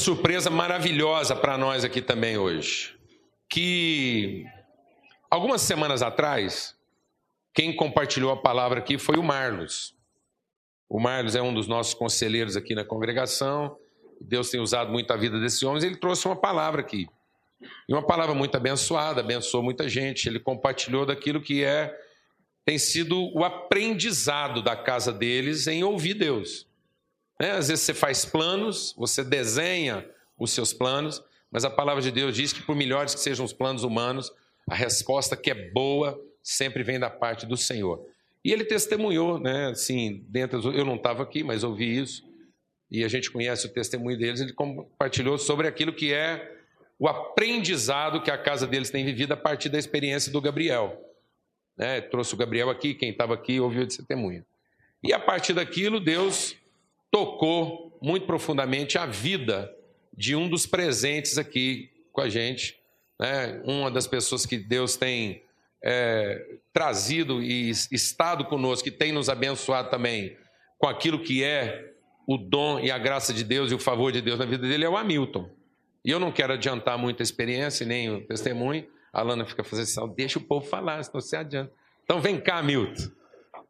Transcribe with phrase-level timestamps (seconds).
[0.00, 2.96] surpresa maravilhosa para nós aqui também hoje.
[3.48, 4.44] Que
[5.30, 6.74] algumas semanas atrás,
[7.54, 9.94] quem compartilhou a palavra aqui foi o Marlos.
[10.88, 13.76] O Marlos é um dos nossos conselheiros aqui na congregação.
[14.20, 15.84] Deus tem usado muito a vida desses homens.
[15.84, 17.06] Ele trouxe uma palavra aqui.
[17.86, 20.26] E uma palavra muito abençoada, abençoou muita gente.
[20.28, 21.94] Ele compartilhou daquilo que é
[22.64, 26.69] tem sido o aprendizado da casa deles em ouvir Deus.
[27.40, 27.52] Né?
[27.52, 30.06] Às vezes você faz planos, você desenha
[30.38, 33.52] os seus planos, mas a palavra de Deus diz que, por melhores que sejam os
[33.52, 34.30] planos humanos,
[34.68, 38.06] a resposta que é boa sempre vem da parte do Senhor.
[38.44, 39.70] E ele testemunhou, né?
[39.70, 42.22] Assim, dentro, eu não estava aqui, mas ouvi isso.
[42.90, 44.40] E a gente conhece o testemunho deles.
[44.40, 46.56] Ele compartilhou sobre aquilo que é
[46.98, 51.02] o aprendizado que a casa deles tem vivido a partir da experiência do Gabriel.
[51.76, 52.00] Né?
[52.00, 54.44] Trouxe o Gabriel aqui, quem estava aqui ouviu de testemunho.
[55.02, 56.59] E a partir daquilo, Deus
[57.10, 59.70] tocou muito profundamente a vida
[60.16, 62.76] de um dos presentes aqui com a gente,
[63.18, 63.60] né?
[63.64, 65.42] uma das pessoas que Deus tem
[65.82, 70.36] é, trazido e estado conosco, que tem nos abençoado também
[70.78, 71.92] com aquilo que é
[72.26, 74.84] o dom e a graça de Deus e o favor de Deus na vida dele,
[74.84, 75.50] é o Hamilton.
[76.04, 78.86] E eu não quero adiantar muito a experiência, nem o testemunho.
[79.12, 81.72] A Lana fica fazendo assim, deixa o povo falar, senão você adianta.
[82.04, 83.10] Então vem cá, Hamilton.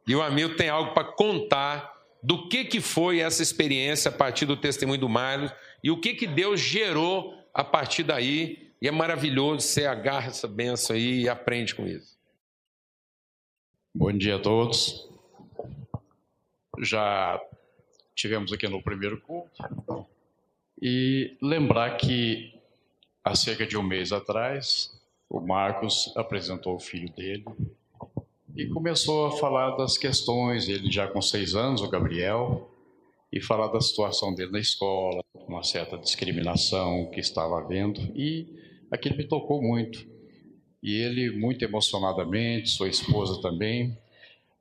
[0.07, 1.91] E o Hamilton tem algo para contar
[2.23, 5.51] do que, que foi essa experiência a partir do testemunho do Marlos
[5.83, 8.71] e o que, que Deus gerou a partir daí.
[8.81, 12.17] E é maravilhoso, você agarra essa benção aí e aprende com isso.
[13.93, 15.07] Bom dia a todos.
[16.79, 17.39] Já
[18.15, 20.07] tivemos aqui no primeiro culto.
[20.81, 22.59] E lembrar que
[23.23, 24.91] há cerca de um mês atrás,
[25.29, 27.45] o Marcos apresentou o filho dele,
[28.55, 32.69] e começou a falar das questões, ele já com seis anos, o Gabriel,
[33.31, 38.47] e falar da situação dele na escola, uma certa discriminação que estava havendo, e
[38.91, 40.05] aquilo me tocou muito.
[40.83, 43.97] E ele, muito emocionadamente, sua esposa também,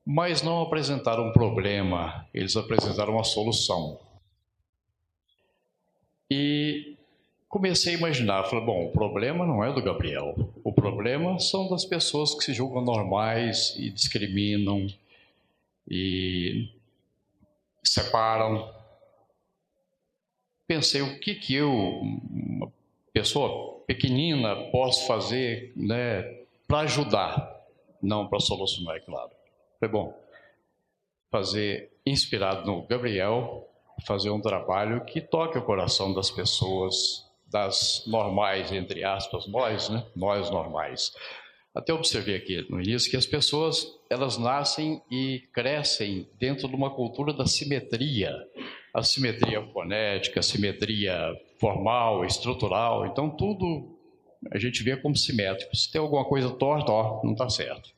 [0.07, 3.99] mas não apresentaram um problema, eles apresentaram uma solução.
[6.31, 6.97] E
[7.51, 11.85] comecei a imaginar, falei, bom, o problema não é do Gabriel, o problema são das
[11.85, 14.87] pessoas que se julgam normais e discriminam
[15.87, 16.71] e
[17.83, 18.73] separam.
[20.65, 22.73] Pensei, o que que eu, uma
[23.13, 26.23] pessoa pequenina, posso fazer né,
[26.69, 27.67] para ajudar,
[28.01, 29.33] não para solucionar, é claro.
[29.81, 30.17] Falei, bom,
[31.33, 33.69] fazer, inspirado no Gabriel,
[34.07, 40.05] fazer um trabalho que toque o coração das pessoas, das normais, entre aspas, nós, né?
[40.15, 41.13] Nós normais.
[41.75, 46.91] Até observei aqui no início que as pessoas, elas nascem e crescem dentro de uma
[46.91, 48.35] cultura da simetria.
[48.93, 53.07] A simetria fonética, a simetria formal, estrutural.
[53.07, 53.97] Então, tudo
[54.51, 55.77] a gente vê como simétrico.
[55.77, 57.91] Se tem alguma coisa torta, ó, não está certo.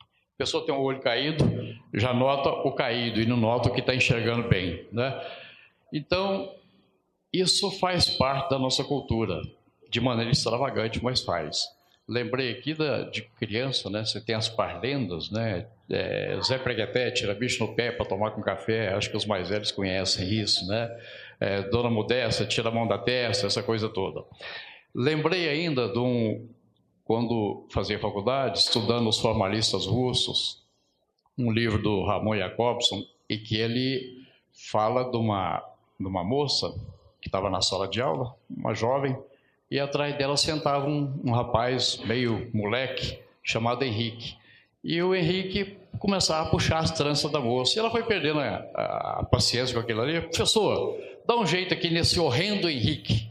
[0.00, 1.44] A pessoa tem um olho caído,
[1.94, 4.84] já nota o caído e não nota o que está enxergando bem.
[4.90, 5.14] Né?
[5.92, 6.52] Então,
[7.32, 9.40] isso faz parte da nossa cultura,
[9.88, 11.64] de maneira extravagante, mas faz.
[12.06, 14.04] Lembrei aqui da, de criança, né?
[14.04, 15.66] Você tem as parlendas, né?
[15.88, 18.92] É, Zé Pregueté tira bicho no pé para tomar com café.
[18.92, 20.90] Acho que os mais velhos conhecem isso, né?
[21.40, 24.24] É, Dona Modesta tira a mão da testa, essa coisa toda.
[24.94, 26.48] Lembrei ainda de um,
[27.04, 30.62] quando fazia faculdade, estudando os formalistas russos,
[31.38, 34.22] um livro do Ramon Jacobson, e que ele
[34.70, 35.64] fala de uma,
[35.98, 36.74] de uma moça
[37.22, 39.16] que estava na sala de aula, uma jovem,
[39.70, 44.36] e atrás dela sentava um, um rapaz meio moleque, chamado Henrique.
[44.84, 47.76] E o Henrique começava a puxar as tranças da moça.
[47.76, 50.20] E ela foi perdendo a, a, a paciência com aquilo ali.
[50.20, 53.30] Professor, dá um jeito aqui nesse horrendo Henrique.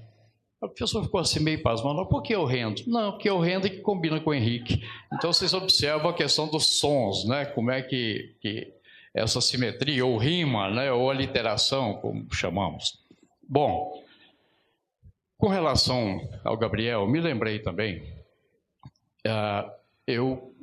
[0.62, 2.06] A professora ficou assim meio pasmada.
[2.06, 2.82] Por que horrendo?
[2.88, 4.82] Não, porque horrendo é que combina com o Henrique.
[5.14, 7.46] Então vocês observam a questão dos sons, né?
[7.46, 8.72] Como é que, que
[9.14, 10.92] essa simetria, ou rima, né?
[10.92, 13.01] ou aliteração, como chamamos.
[13.54, 14.02] Bom,
[15.38, 18.02] com relação ao Gabriel, me lembrei também,
[19.28, 19.70] uh,
[20.08, 20.56] eu,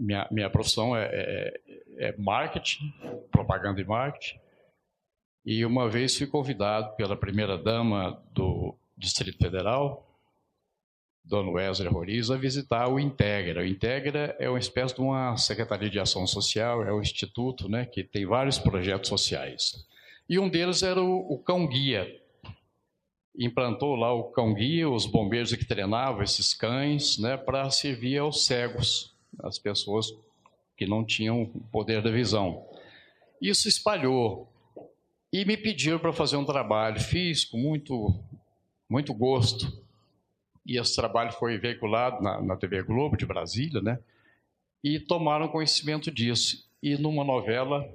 [0.00, 1.60] minha, minha profissão é, é,
[1.98, 2.94] é marketing,
[3.30, 4.40] propaganda e marketing,
[5.44, 10.02] e uma vez fui convidado pela primeira-dama do Distrito Federal,
[11.22, 13.60] Dona Wesley Roriz, a visitar o Integra.
[13.60, 17.84] O Integra é uma espécie de uma Secretaria de Ação Social, é um instituto né,
[17.84, 19.84] que tem vários projetos sociais.
[20.28, 22.20] E um deles era o, o cão-guia.
[23.38, 29.14] Implantou lá o cão-guia, os bombeiros que treinavam esses cães, né, para servir aos cegos,
[29.40, 30.12] as pessoas
[30.76, 32.66] que não tinham poder da visão.
[33.40, 34.48] Isso espalhou.
[35.32, 37.00] e me pediram para fazer um trabalho.
[37.00, 38.14] Fiz com muito,
[38.88, 39.84] muito gosto.
[40.64, 43.98] E esse trabalho foi veiculado na, na TV Globo de Brasília, né?
[44.82, 46.68] E tomaram conhecimento disso.
[46.82, 47.86] E numa novela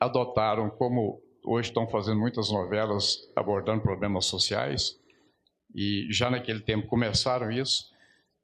[0.00, 4.98] adotaram, como hoje estão fazendo muitas novelas abordando problemas sociais,
[5.74, 7.84] e já naquele tempo começaram isso,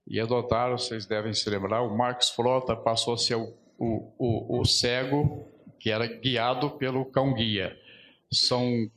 [0.07, 4.61] e adotaram, vocês devem se lembrar, o Marcos Frota passou a ser o, o, o,
[4.61, 7.77] o cego que era guiado pelo cão-guia.
[8.33, 8.89] São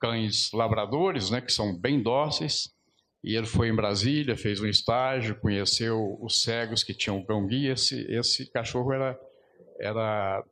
[0.00, 2.74] cães labradores, né, que são bem dóceis,
[3.24, 7.72] e ele foi em Brasília, fez um estágio, conheceu os cegos que tinham cão-guia.
[7.72, 9.18] Esse, esse cachorro era,
[9.80, 10.44] era,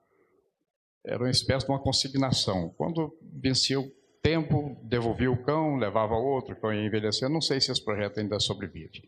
[1.05, 2.71] era uma espécie de uma consignação.
[2.77, 3.91] Quando vencia o
[4.23, 7.33] tempo, devolvia o cão, levava outro, o cão ia envelhecendo.
[7.33, 9.03] Não sei se esse projeto ainda sobrevive.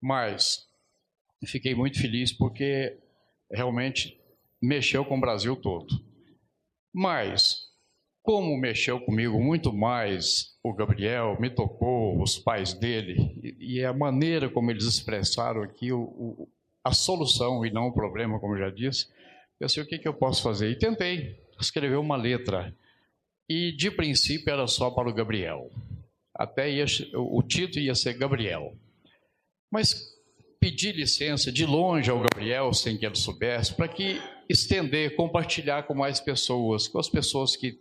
[0.00, 0.66] Mas
[1.46, 2.98] fiquei muito feliz porque
[3.50, 4.18] realmente
[4.60, 5.86] mexeu com o Brasil todo.
[6.92, 7.68] Mas,
[8.22, 14.50] como mexeu comigo muito mais o Gabriel, me tocou, os pais dele, e, a maneira
[14.50, 16.48] como eles expressaram aqui o, o,
[16.82, 19.06] a solução e não o problema, como eu já disse,
[19.58, 20.70] pensei, o que, que eu posso fazer?
[20.70, 22.74] E tentei escrever uma letra.
[23.48, 25.70] E, de princípio, era só para o Gabriel.
[26.34, 26.84] Até ia,
[27.14, 28.76] o título ia ser Gabriel.
[29.70, 30.16] Mas
[30.60, 35.94] pedi licença de longe ao Gabriel, sem que ele soubesse, para que estender, compartilhar com
[35.94, 37.78] mais pessoas, com as pessoas que,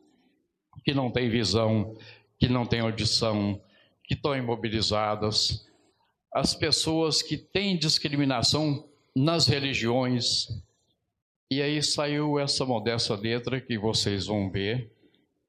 [0.83, 1.95] que não têm visão,
[2.39, 3.61] que não têm audição,
[4.03, 5.65] que estão imobilizadas,
[6.33, 10.47] as pessoas que têm discriminação nas religiões.
[11.49, 14.91] E aí saiu essa modesta letra que vocês vão ver.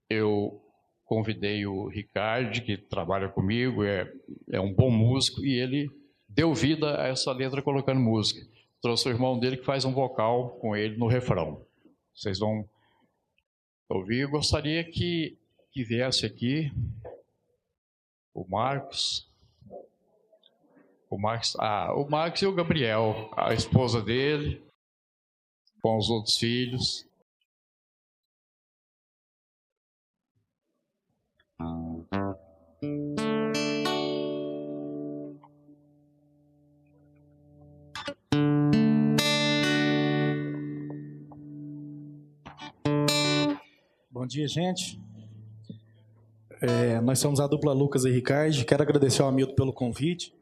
[0.08, 0.62] Eu
[1.04, 4.12] convidei o Ricardo, que trabalha comigo, é,
[4.52, 5.90] é um bom músico, e ele
[6.28, 8.46] deu vida a essa letra colocando música.
[8.80, 11.66] Trouxe o irmão dele que faz um vocal com ele no refrão.
[12.14, 12.68] Vocês vão
[13.88, 14.20] ouvir.
[14.20, 15.36] Eu gostaria que,
[15.72, 16.70] que viesse aqui
[18.32, 19.28] o Marcos.
[21.10, 24.62] O Marcos, ah, o Marcos e o Gabriel, a esposa dele,
[25.80, 27.08] com os outros filhos.
[44.28, 45.00] dia, gente.
[46.60, 48.64] É, nós somos a dupla Lucas e Ricardo.
[48.64, 50.34] Quero agradecer ao Hamilton pelo convite,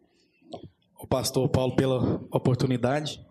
[0.99, 3.25] ao pastor Paulo pela oportunidade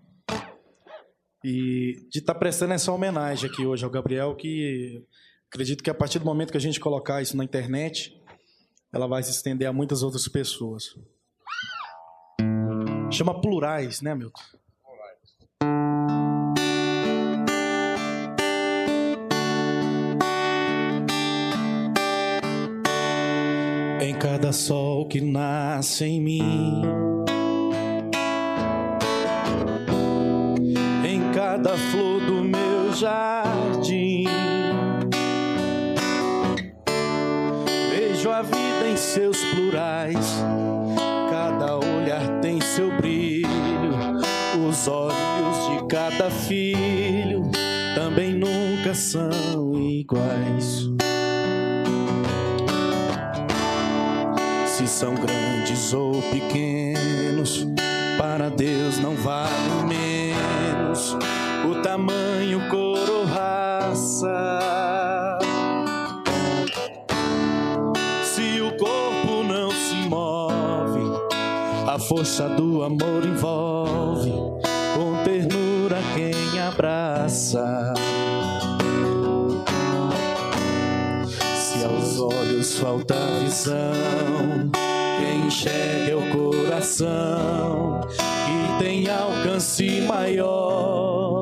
[1.45, 5.06] e de estar tá prestando essa homenagem aqui hoje ao Gabriel, que
[5.47, 8.19] acredito que a partir do momento que a gente colocar isso na internet,
[8.92, 10.86] ela vai se estender a muitas outras pessoas.
[13.12, 14.42] Chama plurais, né, Milton?
[24.01, 26.81] em cada sol que nasce em mim,
[31.66, 34.26] cada flor do meu jardim.
[37.90, 40.44] Vejo a vida em seus plurais,
[41.31, 43.50] cada olhar tem seu brilho,
[44.69, 47.50] os olhos de cada filho
[47.95, 50.88] também nunca são iguais.
[54.68, 57.66] se são grandes ou pequenos,
[58.18, 61.18] para Deus não vale menos
[61.64, 64.59] o tamanho, cor ou raça.
[68.24, 71.31] Se o corpo não se move,
[71.88, 74.31] a força do amor envolve
[74.95, 77.94] com ternura quem abraça.
[81.85, 83.94] aos olhos falta visão.
[85.19, 91.34] Quem enxerga é o coração que tem alcance maior.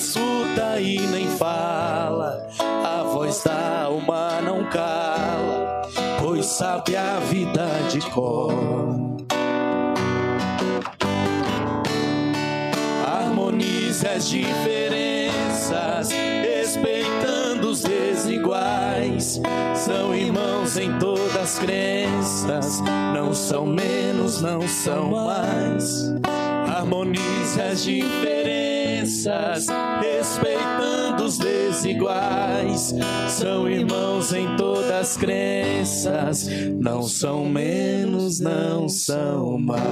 [0.00, 5.82] Escuta e nem fala, a voz da alma não cala,
[6.18, 8.50] pois sabe a vida de cor.
[13.06, 18.89] Harmonize as diferenças respeitando os desiguais.
[19.20, 22.80] São irmãos em todas as crenças,
[23.12, 26.10] não são menos, não são mais.
[26.66, 29.66] Harmonize as diferenças,
[30.00, 32.94] respeitando os desiguais.
[33.28, 36.48] São irmãos em todas as crenças,
[36.80, 39.90] não são menos, não são mais.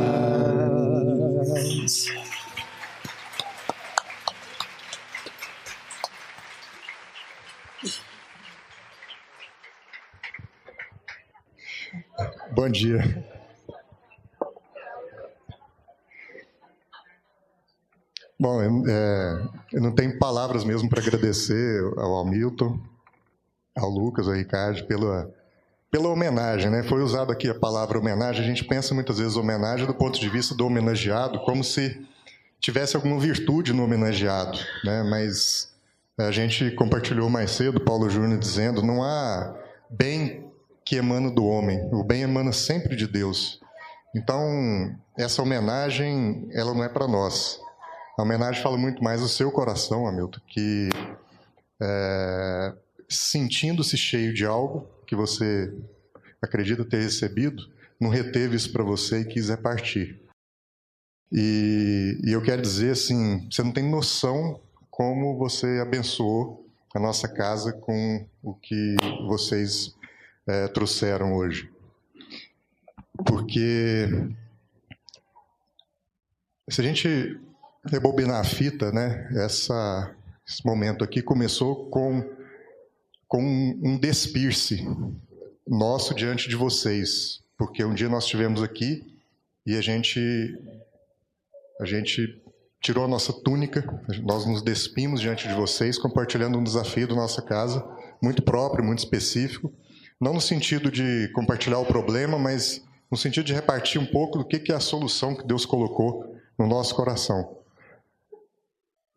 [12.59, 13.25] Bom dia.
[18.37, 22.77] Bom, é, eu não tenho palavras mesmo para agradecer ao Hamilton,
[23.77, 25.33] ao Lucas, ao Ricardo, pela,
[25.88, 26.69] pela homenagem.
[26.69, 26.83] Né?
[26.83, 30.29] Foi usado aqui a palavra homenagem, a gente pensa muitas vezes homenagem do ponto de
[30.29, 32.05] vista do homenageado, como se
[32.59, 34.59] tivesse alguma virtude no homenageado.
[34.85, 35.05] Né?
[35.05, 35.73] Mas
[36.19, 39.55] a gente compartilhou mais cedo, Paulo Júnior dizendo, não há
[39.88, 40.48] bem
[40.88, 43.61] que emana do homem, o bem emana sempre de Deus.
[44.16, 47.61] Então, essa homenagem, ela não é para nós,
[48.18, 50.88] a homenagem fala muito mais do seu coração, Hamilton, que
[51.83, 52.75] é,
[53.07, 55.71] sentindo-se cheio de algo que você
[56.40, 57.62] acredita ter recebido,
[58.00, 60.18] não reteve isso para você e quis repartir.
[61.30, 64.59] E, e, eu quero dizer assim, você não tem noção
[64.90, 68.97] como você abençoou a nossa casa com o que
[69.28, 69.98] vocês
[70.49, 71.71] é, trouxeram hoje.
[73.25, 74.09] Porque
[76.69, 77.38] se a gente
[77.85, 79.28] rebobinar a fita, né?
[79.37, 80.14] Essa,
[80.47, 82.23] esse momento aqui começou com,
[83.26, 83.43] com
[83.83, 84.87] um despir-se
[85.67, 89.02] nosso diante de vocês, porque um dia nós estivemos aqui
[89.67, 90.21] e a gente
[91.81, 92.43] a gente
[92.81, 93.85] tirou a nossa túnica,
[94.23, 97.85] nós nos despimos diante de vocês, compartilhando um desafio da nossa casa,
[98.23, 99.73] muito próprio, muito específico,
[100.21, 104.45] não no sentido de compartilhar o problema, mas no sentido de repartir um pouco do
[104.45, 107.57] que é a solução que Deus colocou no nosso coração.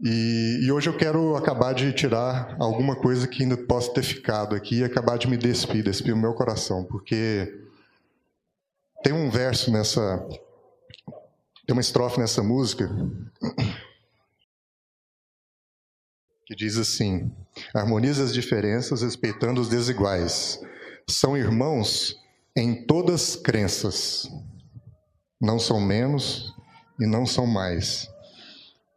[0.04, 4.56] E, e, hoje eu quero acabar de tirar alguma coisa que ainda possa ter ficado
[4.56, 7.54] aqui e acabar de me despir, despir o meu coração, porque
[9.04, 10.18] tem um verso nessa.
[11.68, 12.90] Tem uma estrofe nessa música
[16.48, 17.32] que diz assim:
[17.72, 20.60] harmoniza as diferenças respeitando os desiguais.
[21.10, 22.16] São irmãos
[22.56, 24.30] em todas crenças.
[25.40, 26.54] Não são menos
[27.00, 28.10] e não são mais.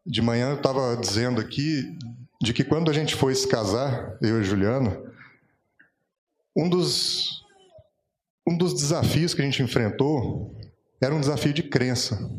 [0.07, 1.97] De manhã eu estava dizendo aqui
[2.43, 5.01] de que quando a gente foi se casar, eu e Juliana,
[6.55, 7.43] um dos,
[8.47, 10.55] um dos desafios que a gente enfrentou
[11.03, 12.31] era um desafio de crença.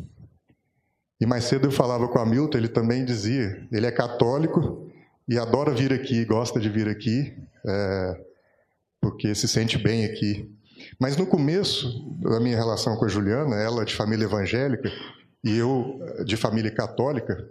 [1.20, 4.92] E mais cedo eu falava com o Hamilton, ele também dizia, ele é católico
[5.28, 8.25] e adora vir aqui, gosta de vir aqui, é,
[9.06, 10.52] porque se sente bem aqui.
[11.00, 14.92] Mas no começo da minha relação com a Juliana, ela de família evangélica
[15.44, 17.48] e eu de família católica,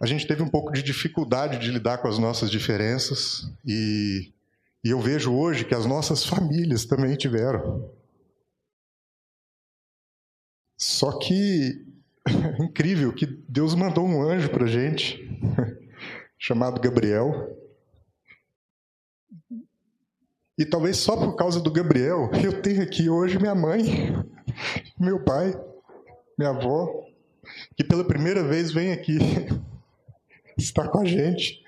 [0.00, 4.32] a gente teve um pouco de dificuldade de lidar com as nossas diferenças e,
[4.84, 7.92] e eu vejo hoje que as nossas famílias também tiveram.
[10.78, 11.84] Só que
[12.28, 15.18] é incrível que Deus mandou um anjo para gente
[16.38, 17.65] chamado Gabriel.
[20.58, 24.14] E talvez só por causa do Gabriel eu tenha aqui hoje minha mãe,
[24.98, 25.52] meu pai,
[26.38, 27.04] minha avó,
[27.76, 29.18] que pela primeira vez vem aqui
[30.56, 31.62] está com a gente.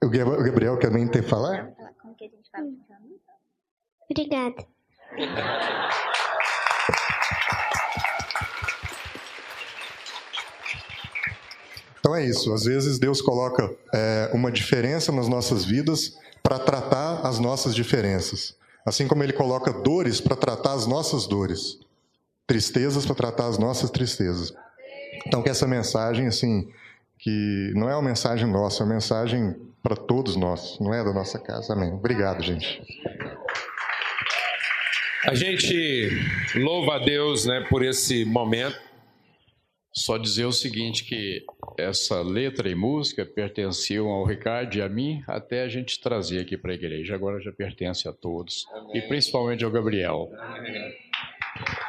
[0.00, 1.72] O Gabriel também tem que falar?
[4.08, 4.71] Obrigada.
[11.98, 12.52] Então é isso.
[12.52, 18.56] Às vezes Deus coloca é, uma diferença nas nossas vidas para tratar as nossas diferenças.
[18.84, 21.78] Assim como Ele coloca dores para tratar as nossas dores,
[22.46, 24.52] tristezas para tratar as nossas tristezas.
[25.26, 26.68] Então que essa mensagem, assim,
[27.18, 31.12] que não é uma mensagem nossa, é uma mensagem para todos nós, não é da
[31.12, 31.72] nossa casa.
[31.72, 31.92] Amém.
[31.92, 32.82] Obrigado, gente.
[35.24, 36.10] A gente
[36.56, 38.76] louva a Deus, né, por esse momento.
[39.94, 41.44] Só dizer o seguinte, que
[41.78, 46.56] essa letra e música pertenciam ao Ricardo e a mim até a gente trazer aqui
[46.56, 47.14] para a igreja.
[47.14, 48.66] Agora já pertence a todos.
[48.72, 48.96] Amém.
[48.96, 50.30] E principalmente ao Gabriel.
[50.38, 50.92] Amém.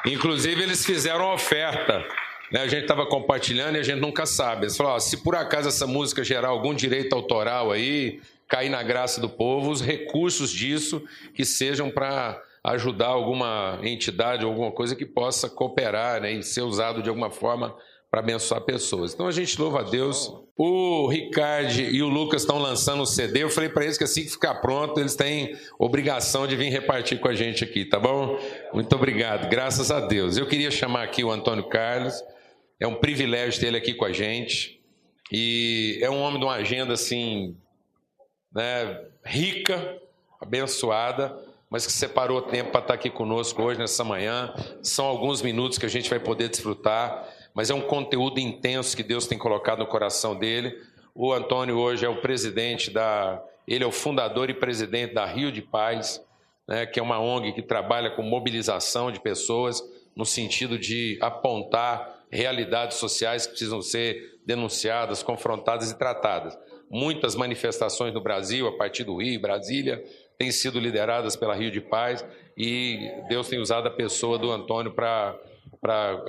[0.05, 2.05] Inclusive, eles fizeram oferta.
[2.51, 2.61] Né?
[2.61, 4.65] A gente estava compartilhando e a gente nunca sabe.
[4.65, 8.83] Eles falaram: ó, se por acaso essa música gerar algum direito autoral aí, cair na
[8.83, 11.01] graça do povo, os recursos disso
[11.33, 17.03] que sejam para ajudar alguma entidade, alguma coisa que possa cooperar né, e ser usado
[17.03, 17.75] de alguma forma
[18.09, 19.13] para abençoar pessoas.
[19.13, 20.31] Então a gente louva a Deus.
[20.55, 23.43] O Ricardo e o Lucas estão lançando o CD.
[23.43, 27.19] Eu falei para eles que assim que ficar pronto, eles têm obrigação de vir repartir
[27.19, 28.37] com a gente aqui, tá bom?
[28.71, 30.37] Muito obrigado, graças a Deus.
[30.37, 32.23] Eu queria chamar aqui o Antônio Carlos.
[32.79, 34.79] É um privilégio ter ele aqui com a gente.
[35.31, 37.57] E é um homem de uma agenda assim,
[38.53, 39.97] né, rica,
[40.39, 41.35] abençoada
[41.73, 44.53] mas que separou tempo para estar aqui conosco hoje, nessa manhã.
[44.83, 49.01] São alguns minutos que a gente vai poder desfrutar, mas é um conteúdo intenso que
[49.01, 50.77] Deus tem colocado no coração dele.
[51.15, 53.43] O Antônio hoje é o presidente da.
[53.67, 56.23] Ele é o fundador e presidente da Rio de Paz,
[56.67, 59.81] né, que é uma ONG que trabalha com mobilização de pessoas
[60.15, 66.55] no sentido de apontar realidades sociais que precisam ser denunciadas, confrontadas e tratadas.
[66.87, 70.03] Muitas manifestações no Brasil, a partir do Rio, Brasília,
[70.37, 72.25] têm sido lideradas pela Rio de Paz
[72.57, 75.35] e Deus tem usado a pessoa do Antônio para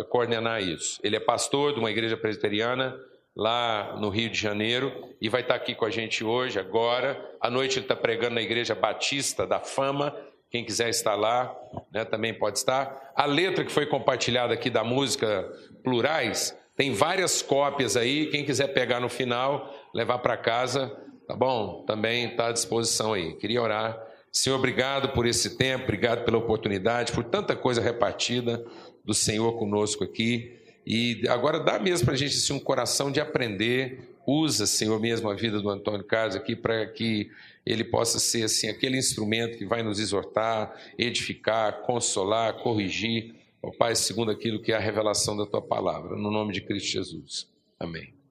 [0.08, 0.98] coordenar isso.
[1.02, 2.98] Ele é pastor de uma igreja presbiteriana
[3.36, 7.20] lá no Rio de Janeiro e vai estar aqui com a gente hoje, agora.
[7.40, 10.14] À noite ele está pregando na Igreja Batista da Fama.
[10.50, 11.52] Quem quiser estar lá,
[11.92, 13.12] né, também pode estar.
[13.16, 15.50] A letra que foi compartilhada aqui da música
[15.82, 18.26] Plurais, tem várias cópias aí.
[18.26, 20.96] Quem quiser pegar no final, levar para casa,
[21.26, 21.84] tá bom?
[21.86, 23.34] Também está à disposição aí.
[23.34, 23.98] Queria orar.
[24.32, 28.64] Senhor, obrigado por esse tempo, obrigado pela oportunidade, por tanta coisa repartida
[29.04, 30.58] do Senhor conosco aqui.
[30.86, 34.10] E agora dá mesmo para a gente assim, um coração de aprender.
[34.26, 37.30] Usa, Senhor, mesmo a vida do Antônio Carlos aqui para que
[37.64, 43.94] ele possa ser assim aquele instrumento que vai nos exortar, edificar, consolar, corrigir, ó Pai,
[43.94, 47.48] segundo aquilo que é a revelação da tua palavra, no nome de Cristo Jesus.
[47.78, 48.23] Amém.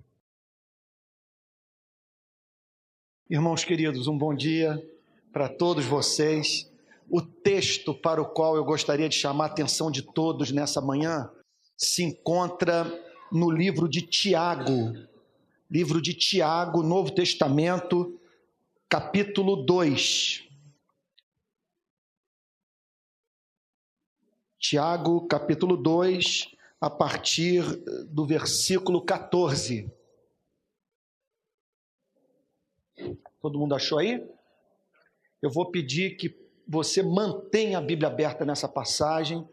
[3.33, 4.79] Irmãos queridos, um bom dia
[5.31, 6.71] para todos vocês.
[7.09, 11.31] O texto para o qual eu gostaria de chamar a atenção de todos nessa manhã
[11.75, 12.85] se encontra
[13.31, 14.93] no livro de Tiago,
[15.67, 18.19] livro de Tiago, Novo Testamento,
[18.87, 20.47] capítulo 2.
[24.59, 27.63] Tiago, capítulo 2, a partir
[28.11, 29.91] do versículo 14.
[33.43, 34.25] Todo mundo achou aí?
[35.41, 36.33] Eu vou pedir que
[36.65, 39.45] você mantenha a Bíblia aberta nessa passagem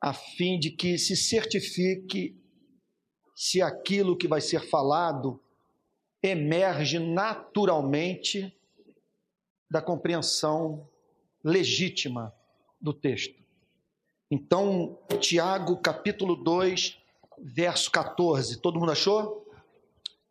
[0.00, 2.40] a fim de que se certifique
[3.34, 5.42] se aquilo que vai ser falado
[6.22, 8.56] emerge naturalmente
[9.68, 10.88] da compreensão
[11.42, 12.32] legítima
[12.80, 13.34] do texto.
[14.30, 16.96] Então, Tiago, capítulo 2,
[17.40, 18.60] verso 14.
[18.60, 19.44] Todo mundo achou?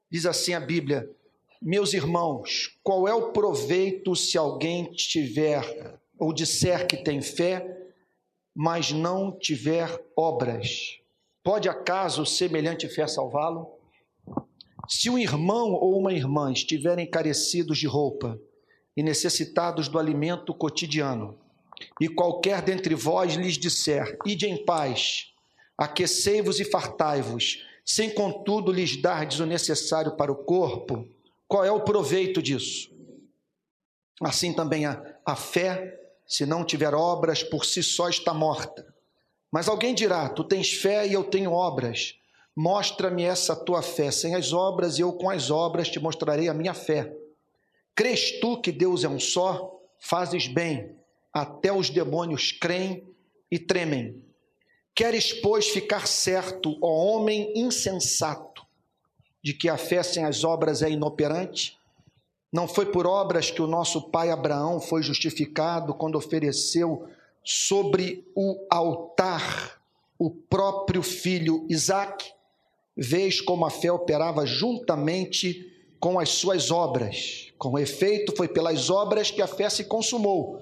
[0.10, 1.14] Diz assim a Bíblia:
[1.62, 7.76] Meus irmãos, qual é o proveito se alguém tiver ou disser que tem fé,
[8.56, 11.00] mas não tiver obras,
[11.44, 13.68] pode acaso semelhante fé salvá-lo?
[14.88, 18.40] Se um irmão ou uma irmã estiverem carecidos de roupa
[18.96, 21.40] e necessitados do alimento cotidiano,
[22.00, 25.34] e qualquer dentre vós lhes disser: Ide em paz,
[25.78, 31.08] aquecei-vos e fartai-vos, sem contudo lhes dardes o necessário para o corpo,
[31.48, 32.92] qual é o proveito disso?
[34.22, 38.86] Assim também a, a fé se não tiver obras, por si só está morta.
[39.52, 42.16] Mas alguém dirá: Tu tens fé e eu tenho obras.
[42.56, 46.54] Mostra-me essa tua fé sem as obras, e eu com as obras te mostrarei a
[46.54, 47.14] minha fé.
[47.96, 49.80] Crês tu que Deus é um só?
[50.00, 50.96] Fazes bem.
[51.32, 53.08] Até os demônios creem
[53.50, 54.24] e tremem.
[54.94, 58.66] Queres, pois, ficar certo, ó homem insensato,
[59.44, 61.78] de que a fé sem as obras é inoperante?
[62.52, 67.08] Não foi por obras que o nosso pai Abraão foi justificado quando ofereceu
[67.44, 69.78] sobre o altar
[70.20, 72.32] o próprio filho Isaque?
[72.96, 77.54] Vês como a fé operava juntamente com as suas obras.
[77.58, 80.60] Com efeito, foi pelas obras que a fé se consumou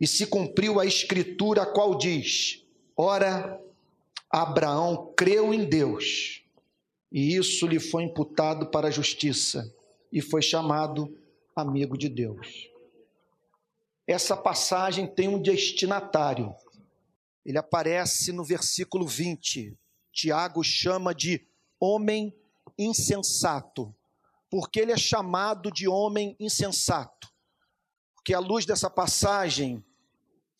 [0.00, 2.64] e se cumpriu a escritura, a qual diz:
[2.96, 3.60] Ora,
[4.30, 6.42] Abraão creu em Deus,
[7.10, 9.72] e isso lhe foi imputado para a justiça,
[10.12, 11.16] e foi chamado
[11.54, 12.68] amigo de Deus.
[14.06, 16.54] Essa passagem tem um destinatário.
[17.44, 19.76] Ele aparece no versículo 20.
[20.12, 21.46] Tiago chama de
[21.80, 22.32] homem
[22.78, 23.94] insensato.
[24.48, 27.28] Porque ele é chamado de homem insensato?
[28.14, 29.84] Porque à luz dessa passagem,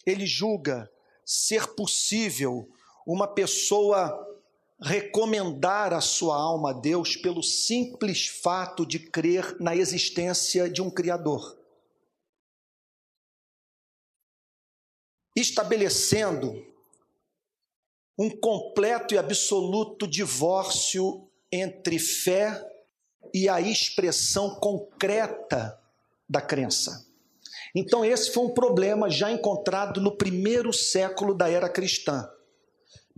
[0.04, 0.90] ele julga
[1.24, 2.68] ser possível
[3.06, 4.25] uma pessoa
[4.80, 10.90] recomendar a sua alma a Deus pelo simples fato de crer na existência de um
[10.90, 11.58] Criador.
[15.34, 16.64] Estabelecendo
[18.18, 22.66] um completo e absoluto divórcio entre fé
[23.34, 25.78] e a expressão concreta
[26.28, 27.06] da crença.
[27.74, 32.26] Então, esse foi um problema já encontrado no primeiro século da era cristã.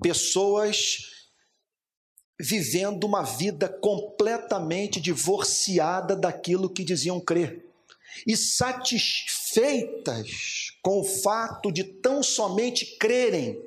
[0.03, 1.18] Pessoas
[2.41, 7.67] vivendo uma vida completamente divorciada daquilo que diziam crer
[8.27, 10.29] e satisfeitas
[10.83, 13.61] com o fato de tão somente crerem,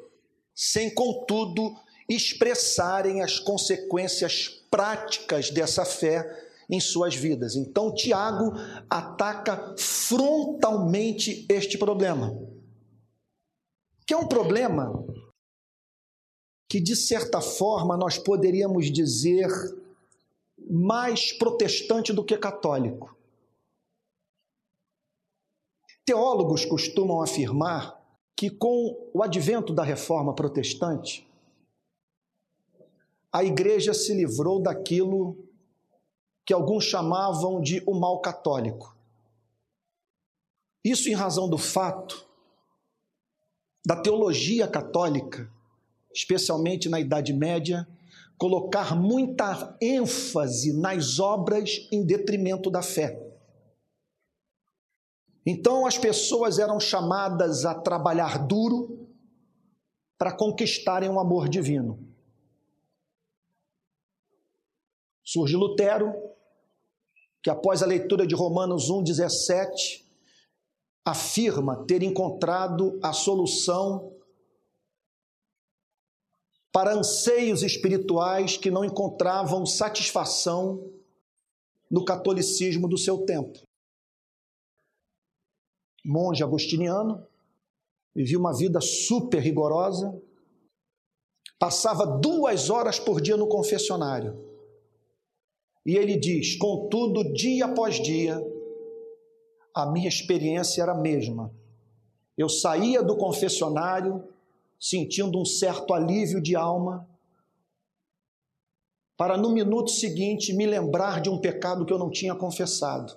[0.55, 1.75] sem contudo
[2.07, 7.55] expressarem as consequências práticas dessa fé em suas vidas.
[7.55, 8.53] Então, Tiago
[8.89, 12.37] ataca frontalmente este problema,
[14.05, 15.05] que é um problema
[16.71, 19.49] que, de certa forma, nós poderíamos dizer
[20.69, 23.13] mais protestante do que católico.
[26.05, 28.01] Teólogos costumam afirmar
[28.37, 31.27] que, com o advento da reforma protestante,
[33.33, 35.45] a igreja se livrou daquilo
[36.45, 38.95] que alguns chamavam de o mal católico.
[40.81, 42.25] Isso em razão do fato
[43.85, 45.51] da teologia católica,
[46.13, 47.87] especialmente na Idade Média,
[48.37, 53.21] colocar muita ênfase nas obras em detrimento da fé.
[55.45, 59.07] Então as pessoas eram chamadas a trabalhar duro
[60.17, 61.99] para conquistarem o amor divino.
[65.23, 66.13] Surge Lutero,
[67.41, 70.03] que após a leitura de Romanos 1,17,
[71.05, 74.13] afirma ter encontrado a solução
[76.71, 80.89] para anseios espirituais que não encontravam satisfação
[81.89, 83.59] no catolicismo do seu tempo.
[86.05, 87.27] Monge agostiniano,
[88.15, 90.19] vivia uma vida super rigorosa,
[91.59, 94.51] passava duas horas por dia no confessionário
[95.85, 98.39] e ele diz: contudo, dia após dia,
[99.73, 101.53] a minha experiência era a mesma.
[102.37, 104.23] Eu saía do confessionário
[104.81, 107.07] sentindo um certo alívio de alma,
[109.15, 113.15] para no minuto seguinte me lembrar de um pecado que eu não tinha confessado.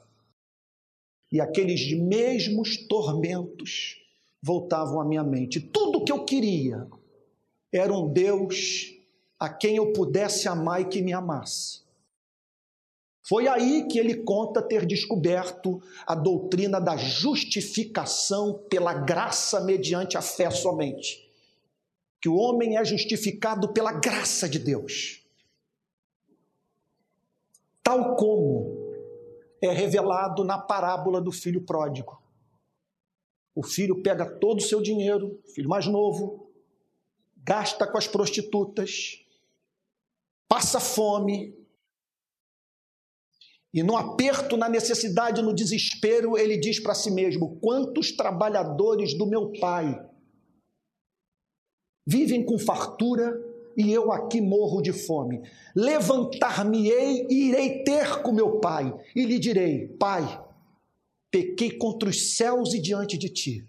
[1.32, 3.96] E aqueles mesmos tormentos
[4.42, 5.58] voltavam à minha mente.
[5.58, 6.86] Tudo o que eu queria
[7.72, 8.92] era um Deus
[9.40, 11.82] a quem eu pudesse amar e que me amasse.
[13.26, 20.20] Foi aí que ele conta ter descoberto a doutrina da justificação pela graça mediante a
[20.20, 21.23] fé somente.
[22.24, 25.22] Que o homem é justificado pela graça de Deus.
[27.82, 28.94] Tal como
[29.60, 32.18] é revelado na parábola do filho pródigo.
[33.54, 36.50] O filho pega todo o seu dinheiro, filho mais novo,
[37.36, 39.22] gasta com as prostitutas,
[40.48, 41.54] passa fome,
[43.70, 49.26] e no aperto, na necessidade, no desespero, ele diz para si mesmo: Quantos trabalhadores do
[49.26, 50.13] meu pai
[52.06, 53.40] vivem com fartura
[53.76, 55.42] e eu aqui morro de fome?
[55.74, 60.42] Levantar-me-ei e irei ter com meu pai e lhe direi: Pai,
[61.30, 63.66] pequei contra os céus e diante de ti.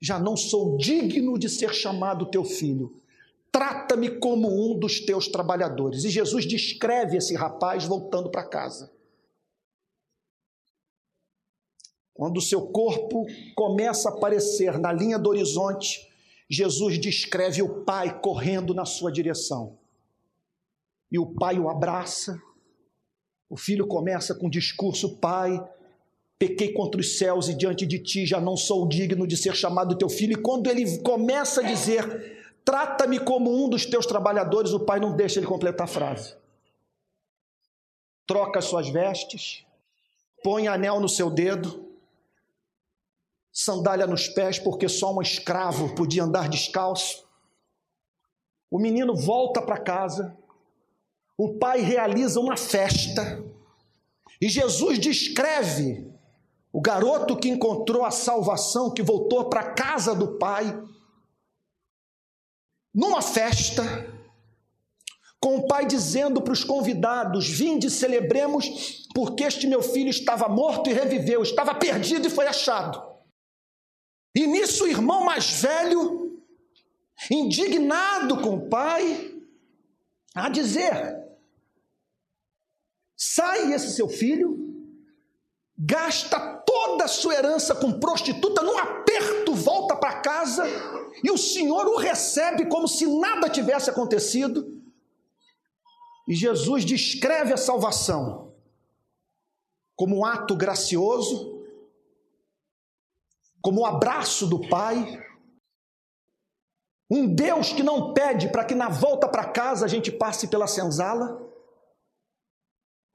[0.00, 2.96] Já não sou digno de ser chamado teu filho.
[3.52, 6.04] Trata-me como um dos teus trabalhadores.
[6.04, 8.90] E Jesus descreve esse rapaz voltando para casa.
[12.14, 16.09] Quando o seu corpo começa a aparecer na linha do horizonte,
[16.50, 19.78] Jesus descreve o pai correndo na sua direção.
[21.10, 22.42] E o pai o abraça.
[23.48, 25.62] O filho começa com o discurso: Pai,
[26.36, 29.96] pequei contra os céus e diante de ti já não sou digno de ser chamado
[29.96, 30.32] teu filho.
[30.32, 35.14] E quando ele começa a dizer: Trata-me como um dos teus trabalhadores, o pai não
[35.14, 36.34] deixa ele completar a frase.
[38.26, 39.64] Troca suas vestes,
[40.42, 41.89] põe anel no seu dedo,
[43.64, 47.24] sandália nos pés, porque só um escravo podia andar descalço.
[48.70, 50.36] O menino volta para casa,
[51.36, 53.44] o pai realiza uma festa,
[54.40, 56.10] e Jesus descreve
[56.72, 60.82] o garoto que encontrou a salvação, que voltou para casa do pai,
[62.94, 63.82] numa festa,
[65.38, 70.88] com o pai dizendo para os convidados: Vinde, celebremos, porque este meu filho estava morto
[70.88, 73.09] e reviveu, estava perdido e foi achado.
[74.34, 76.40] E nisso o irmão mais velho,
[77.30, 79.34] indignado com o pai,
[80.34, 81.18] a dizer:
[83.16, 84.56] sai esse seu filho,
[85.76, 90.64] gasta toda a sua herança com prostituta, num aperto volta para casa
[91.22, 94.80] e o Senhor o recebe como se nada tivesse acontecido.
[96.28, 98.54] E Jesus descreve a salvação
[99.96, 101.59] como um ato gracioso,
[103.62, 105.22] como o abraço do Pai.
[107.10, 110.66] Um Deus que não pede para que na volta para casa a gente passe pela
[110.66, 111.40] senzala,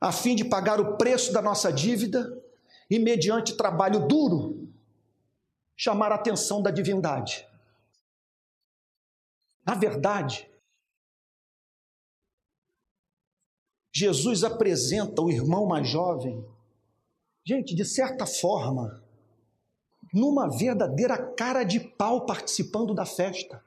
[0.02, 2.44] a fim de pagar o preço da nossa dívida
[2.90, 4.70] e mediante trabalho duro
[5.78, 7.48] chamar a atenção da divindade.
[9.66, 10.50] Na verdade,
[13.94, 16.46] Jesus apresenta o irmão mais jovem,
[17.48, 19.05] gente, de certa forma,
[20.16, 23.62] numa verdadeira cara de pau participando da festa.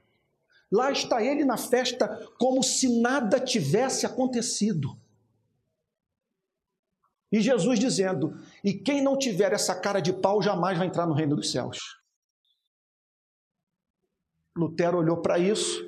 [0.72, 2.08] Lá está ele na festa
[2.38, 4.98] como se nada tivesse acontecido.
[7.30, 8.34] E Jesus dizendo:
[8.64, 12.00] E quem não tiver essa cara de pau jamais vai entrar no reino dos céus.
[14.56, 15.86] Lutero olhou para isso,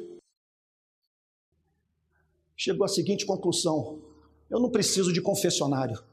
[2.54, 3.98] chegou à seguinte conclusão:
[4.50, 6.09] eu não preciso de confessionário.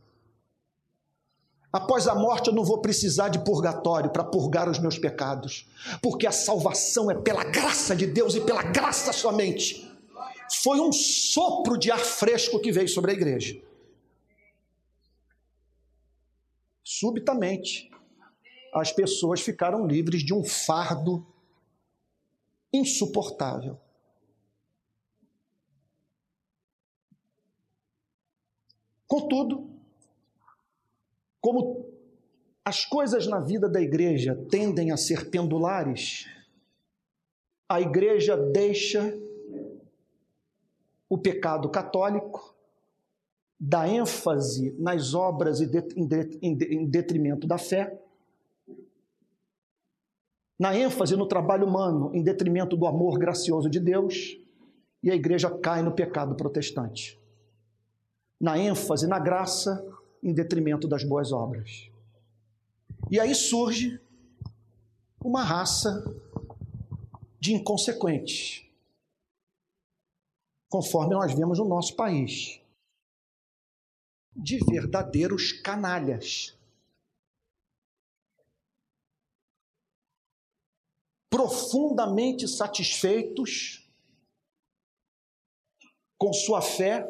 [1.72, 5.68] Após a morte, eu não vou precisar de purgatório para purgar os meus pecados,
[6.02, 9.92] porque a salvação é pela graça de Deus e pela graça somente.
[10.64, 13.62] Foi um sopro de ar fresco que veio sobre a igreja.
[16.84, 17.92] Subitamente,
[18.74, 21.28] as pessoas ficaram livres de um fardo
[22.72, 23.78] insuportável.
[29.06, 29.77] Contudo,
[31.42, 31.86] como
[32.64, 36.26] as coisas na vida da igreja tendem a ser pendulares,
[37.70, 39.18] a igreja deixa
[41.10, 42.56] o pecado católico,
[43.60, 47.98] dá ênfase nas obras em detrimento da fé,
[50.60, 54.38] na ênfase no trabalho humano em detrimento do amor gracioso de Deus,
[55.02, 57.18] e a igreja cai no pecado protestante.
[58.42, 59.86] Na ênfase na graça
[60.22, 61.90] em detrimento das boas obras.
[63.10, 64.00] E aí surge
[65.24, 66.04] uma raça
[67.40, 68.66] de inconsequentes,
[70.70, 72.60] conforme nós vemos no nosso país,
[74.36, 76.58] de verdadeiros canalhas.
[81.30, 83.88] Profundamente satisfeitos
[86.18, 87.06] com sua fé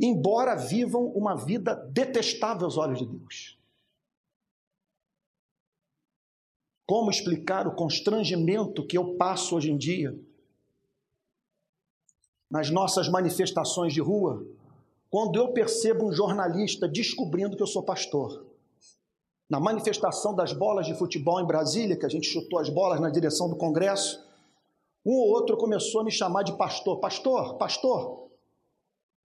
[0.00, 3.58] embora vivam uma vida detestável aos olhos de Deus.
[6.86, 10.18] Como explicar o constrangimento que eu passo hoje em dia
[12.50, 14.46] nas nossas manifestações de rua,
[15.10, 18.46] quando eu percebo um jornalista descobrindo que eu sou pastor?
[19.50, 23.10] Na manifestação das bolas de futebol em Brasília, que a gente chutou as bolas na
[23.10, 24.26] direção do Congresso,
[25.04, 27.00] um ou outro começou a me chamar de pastor.
[27.00, 28.27] Pastor, pastor,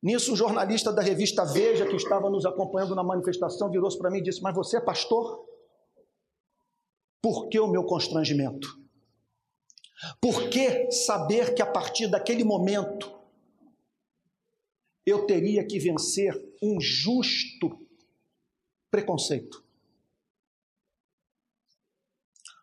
[0.03, 4.17] Nisso, um jornalista da revista Veja, que estava nos acompanhando na manifestação, virou-se para mim
[4.17, 5.47] e disse: Mas você é pastor?
[7.21, 8.67] Por que o meu constrangimento?
[10.19, 13.17] Por que saber que a partir daquele momento
[15.05, 17.79] eu teria que vencer um justo
[18.91, 19.63] preconceito?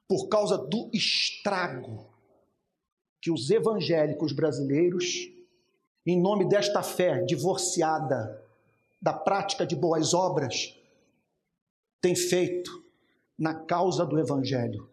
[0.07, 2.13] Por causa do estrago
[3.23, 5.40] que os evangélicos brasileiros
[6.07, 8.43] em nome desta fé divorciada
[9.01, 10.77] da prática de boas obras,
[12.01, 12.83] tem feito
[13.39, 14.89] na causa do Evangelho.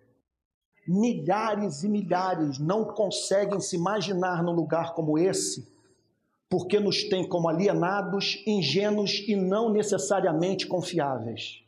[0.88, 5.68] Milhares e milhares não conseguem se imaginar num lugar como esse,
[6.50, 11.62] porque nos tem como alienados, ingênuos e não necessariamente confiáveis.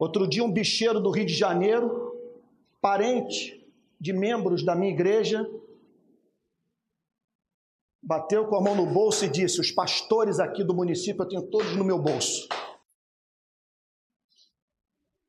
[0.00, 2.18] Outro dia, um bicheiro do Rio de Janeiro,
[2.80, 3.64] parente
[4.00, 5.48] de membros da minha igreja,
[8.02, 11.42] bateu com a mão no bolso e disse: Os pastores aqui do município eu tenho
[11.42, 12.48] todos no meu bolso.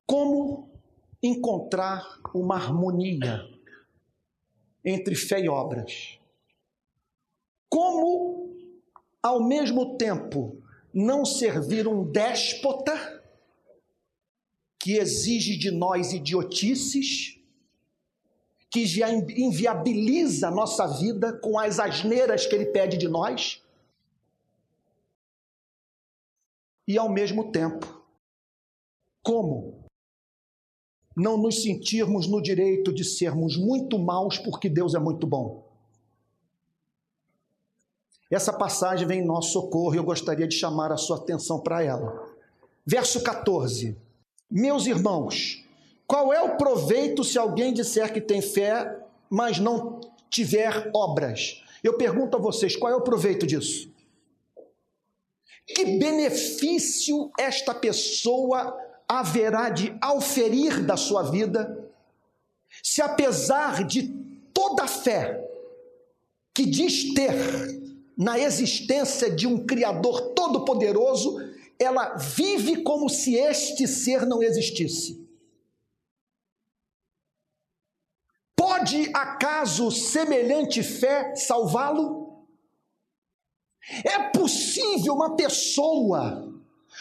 [0.06, 0.70] Como
[1.22, 3.40] encontrar uma harmonia
[4.84, 6.18] entre fé e obras?
[7.68, 8.54] Como,
[9.22, 13.22] ao mesmo tempo, não servir um déspota
[14.78, 17.41] que exige de nós idiotices
[18.72, 23.62] que já inviabiliza a nossa vida com as asneiras que ele pede de nós.
[26.88, 28.02] E ao mesmo tempo,
[29.22, 29.84] como
[31.14, 35.70] não nos sentirmos no direito de sermos muito maus porque Deus é muito bom?
[38.30, 41.84] Essa passagem vem em nosso socorro e eu gostaria de chamar a sua atenção para
[41.84, 42.26] ela.
[42.86, 43.94] Verso 14:
[44.50, 45.61] Meus irmãos,
[46.12, 48.98] qual é o proveito se alguém disser que tem fé,
[49.30, 49.98] mas não
[50.28, 51.64] tiver obras?
[51.82, 53.90] Eu pergunto a vocês, qual é o proveito disso?
[55.66, 61.90] Que benefício esta pessoa haverá de auferir da sua vida,
[62.82, 64.14] se apesar de
[64.52, 65.42] toda a fé
[66.54, 67.32] que diz ter
[68.18, 71.38] na existência de um Criador todo-poderoso,
[71.78, 75.21] ela vive como se este ser não existisse?
[78.82, 82.48] Pode acaso semelhante fé salvá-lo?
[84.02, 86.52] É possível uma pessoa,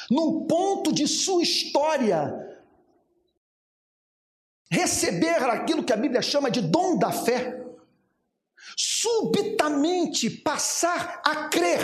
[0.07, 2.61] num ponto de sua história,
[4.69, 7.65] receber aquilo que a Bíblia chama de dom da fé,
[8.77, 11.81] subitamente passar a crer,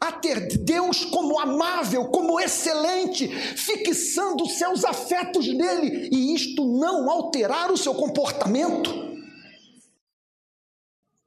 [0.00, 7.70] a ter Deus como amável, como excelente, fixando seus afetos nele e isto não alterar
[7.70, 8.90] o seu comportamento.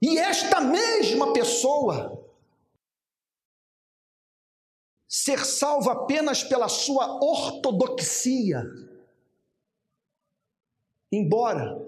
[0.02, 2.18] E esta mesma pessoa
[5.08, 8.64] ser salva apenas pela sua ortodoxia,
[11.12, 11.86] embora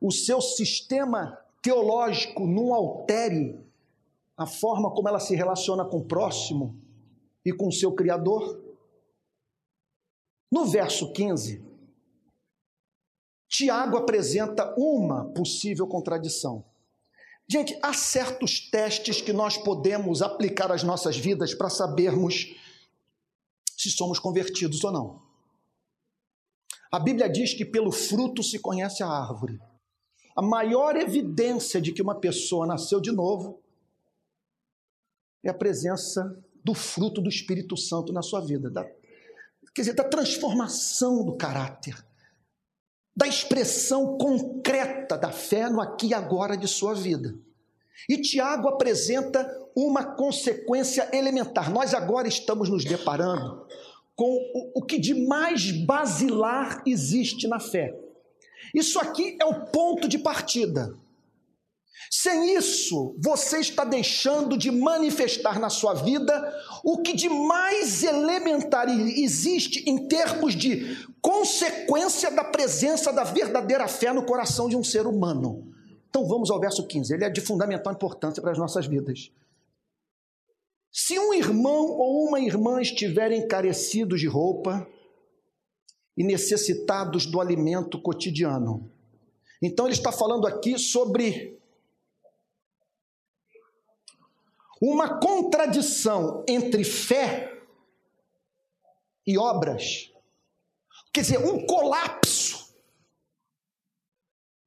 [0.00, 3.58] o seu sistema teológico não altere
[4.40, 6.74] a forma como ela se relaciona com o próximo
[7.44, 8.58] e com o seu Criador.
[10.50, 11.62] No verso 15,
[13.46, 16.64] Tiago apresenta uma possível contradição.
[17.46, 22.56] Gente, há certos testes que nós podemos aplicar às nossas vidas para sabermos
[23.76, 25.22] se somos convertidos ou não.
[26.90, 29.60] A Bíblia diz que pelo fruto se conhece a árvore.
[30.34, 33.60] A maior evidência de que uma pessoa nasceu de novo
[35.42, 38.84] é a presença do fruto do Espírito Santo na sua vida, da,
[39.74, 41.96] quer dizer, da transformação do caráter,
[43.16, 47.34] da expressão concreta da fé no aqui e agora de sua vida.
[48.08, 51.70] E Tiago apresenta uma consequência elementar.
[51.70, 53.66] Nós agora estamos nos deparando
[54.16, 57.94] com o, o que de mais basilar existe na fé.
[58.74, 60.94] Isso aqui é o ponto de partida.
[62.08, 66.32] Sem isso, você está deixando de manifestar na sua vida
[66.82, 74.12] o que de mais elementar existe em termos de consequência da presença da verdadeira fé
[74.12, 75.70] no coração de um ser humano.
[76.08, 79.30] Então vamos ao verso 15, ele é de fundamental importância para as nossas vidas.
[80.92, 84.88] Se um irmão ou uma irmã estiverem carecidos de roupa
[86.16, 88.90] e necessitados do alimento cotidiano,
[89.62, 91.59] então ele está falando aqui sobre
[94.80, 97.60] uma contradição entre fé
[99.26, 100.10] e obras.
[101.12, 102.72] Quer dizer, um colapso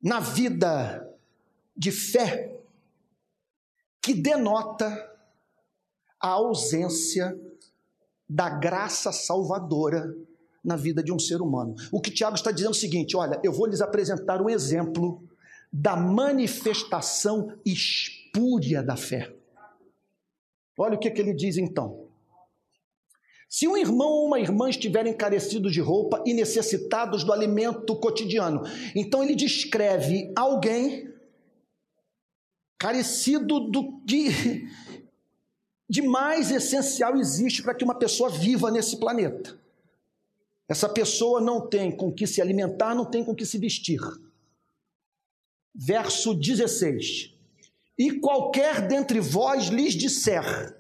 [0.02, 1.10] na vida
[1.76, 2.62] de fé
[4.02, 5.12] que denota
[6.20, 7.38] a ausência
[8.30, 10.16] da graça salvadora
[10.64, 11.76] na vida de um ser humano.
[11.92, 15.24] O que Tiago está dizendo é o seguinte: olha, eu vou lhes apresentar um exemplo
[15.72, 19.34] da manifestação espúria da fé.
[20.78, 22.08] Olha o que, que ele diz então.
[23.48, 28.64] Se um irmão ou uma irmã estiverem carecidos de roupa e necessitados do alimento cotidiano,
[28.96, 31.14] então ele descreve alguém
[32.80, 34.68] carecido do de,
[35.88, 39.56] de mais essencial existe para que uma pessoa viva nesse planeta.
[40.68, 44.02] Essa pessoa não tem com que se alimentar, não tem com que se vestir.
[45.76, 47.33] Verso 16
[47.98, 50.78] e qualquer dentre vós lhes disser: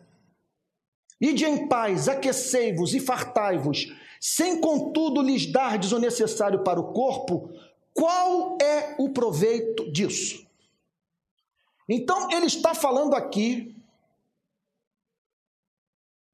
[1.20, 3.88] Ide em paz, aquecei-vos e fartai-vos,
[4.20, 7.50] sem contudo lhes dardes o necessário para o corpo,
[7.94, 10.46] qual é o proveito disso?
[11.88, 13.76] Então, ele está falando aqui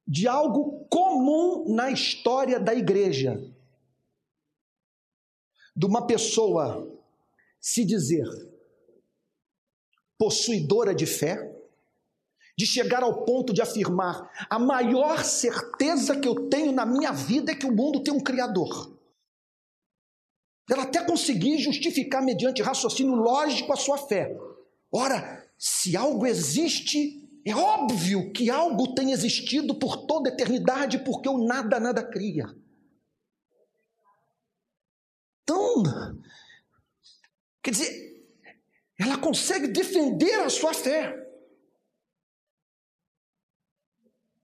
[0.07, 3.39] de algo comum na história da igreja.
[5.75, 6.91] De uma pessoa
[7.59, 8.27] se dizer
[10.19, 11.49] possuidora de fé,
[12.57, 17.53] de chegar ao ponto de afirmar: a maior certeza que eu tenho na minha vida
[17.53, 18.99] é que o mundo tem um Criador.
[20.69, 24.37] Ela até conseguir justificar, mediante raciocínio lógico, a sua fé.
[24.91, 31.27] Ora, se algo existe, é óbvio que algo tem existido por toda a eternidade, porque
[31.27, 32.45] o nada, nada cria.
[35.41, 35.83] Então,
[37.63, 38.08] quer dizer,
[38.99, 41.15] ela consegue defender a sua fé.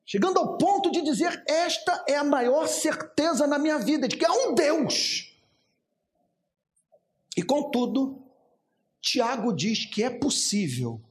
[0.05, 4.25] Chegando ao ponto de dizer: esta é a maior certeza na minha vida, de que
[4.25, 5.31] há um Deus.
[7.35, 8.23] E contudo,
[9.01, 11.01] Tiago diz que é possível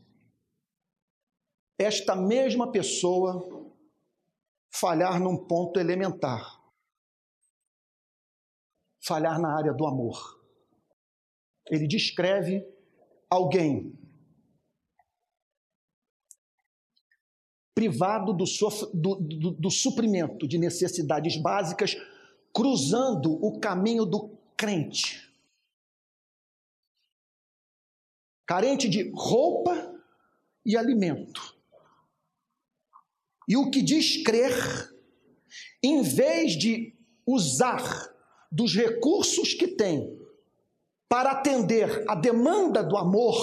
[1.78, 3.72] esta mesma pessoa
[4.70, 6.64] falhar num ponto elementar
[9.04, 10.40] falhar na área do amor.
[11.70, 12.66] Ele descreve
[13.28, 13.92] alguém
[17.74, 18.44] privado do,
[18.94, 21.96] do, do, do, suprimento de necessidades básicas,
[22.52, 25.24] cruzando o caminho do crente.
[28.46, 29.94] carente de roupa
[30.64, 31.54] e alimento.
[33.48, 34.54] E o que diz crer,
[35.82, 36.94] em vez de
[37.26, 38.14] usar
[38.50, 40.18] dos recursos que tem
[41.14, 43.36] para atender a demanda do amor,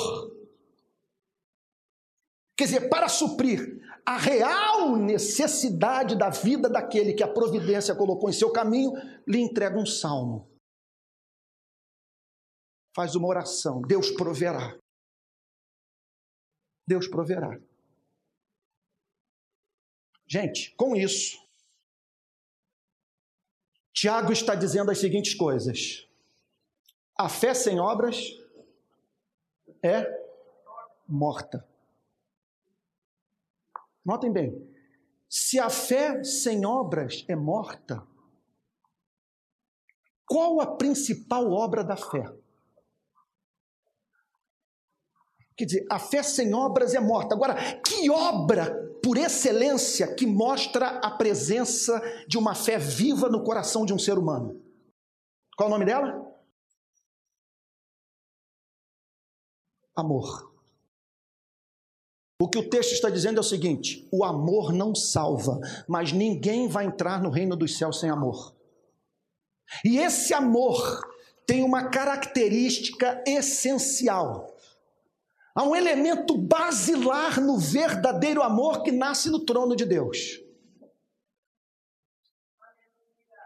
[2.57, 8.33] quer dizer, para suprir a real necessidade da vida daquele que a providência colocou em
[8.33, 8.91] seu caminho,
[9.25, 10.51] lhe entrega um salmo.
[12.93, 14.77] Faz uma oração, Deus proverá.
[16.85, 17.57] Deus proverá.
[20.27, 21.41] Gente, com isso,
[23.93, 26.10] Tiago está dizendo as seguintes coisas:
[27.21, 28.17] a fé sem obras
[29.83, 30.05] é
[31.07, 31.67] morta.
[34.03, 34.67] Notem bem,
[35.29, 38.05] se a fé sem obras é morta,
[40.25, 42.33] qual a principal obra da fé?
[45.55, 47.35] Quer dizer, a fé sem obras é morta.
[47.35, 53.85] Agora, que obra por excelência que mostra a presença de uma fé viva no coração
[53.85, 54.59] de um ser humano?
[55.55, 56.30] Qual o nome dela?
[60.01, 60.51] Amor.
[62.41, 66.67] O que o texto está dizendo é o seguinte: o amor não salva, mas ninguém
[66.67, 68.55] vai entrar no reino dos céus sem amor.
[69.85, 71.07] E esse amor
[71.45, 74.47] tem uma característica essencial.
[75.53, 80.39] Há um elemento basilar no verdadeiro amor que nasce no trono de Deus,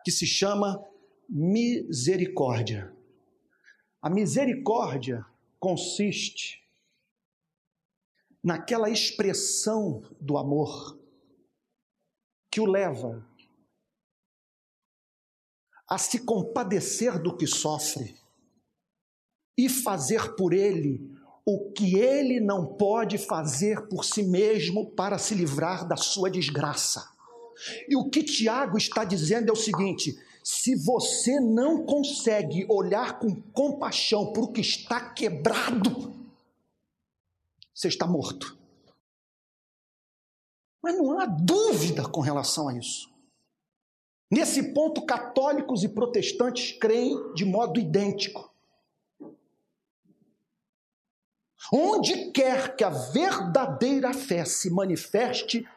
[0.06, 0.82] que se chama
[1.28, 2.96] misericórdia.
[4.02, 5.26] A misericórdia
[5.60, 6.64] consiste
[8.44, 11.00] naquela expressão do amor
[12.52, 13.28] que o leva
[15.88, 18.16] a se compadecer do que sofre
[19.58, 25.36] e fazer por ele o que ele não pode fazer por si mesmo para se
[25.36, 27.08] livrar da sua desgraça.
[27.88, 33.42] E o que Tiago está dizendo é o seguinte: se você não consegue olhar com
[33.52, 36.14] compaixão para o que está quebrado,
[37.74, 38.56] você está morto.
[40.84, 43.12] Mas não há dúvida com relação a isso.
[44.30, 48.54] Nesse ponto, católicos e protestantes creem de modo idêntico.
[51.74, 55.68] Onde quer que a verdadeira fé se manifeste,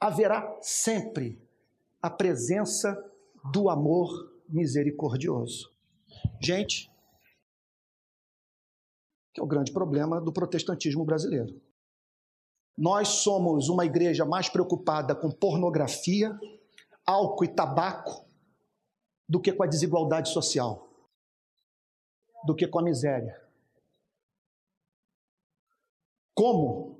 [0.00, 1.40] haverá sempre
[2.00, 2.96] a presença
[3.52, 4.08] do amor
[4.48, 5.72] misericordioso.
[6.40, 6.90] Gente,
[9.32, 11.60] que é o grande problema do protestantismo brasileiro.
[12.76, 16.38] Nós somos uma igreja mais preocupada com pornografia,
[17.04, 18.26] álcool e tabaco
[19.28, 20.88] do que com a desigualdade social,
[22.46, 23.42] do que com a miséria.
[26.34, 26.95] Como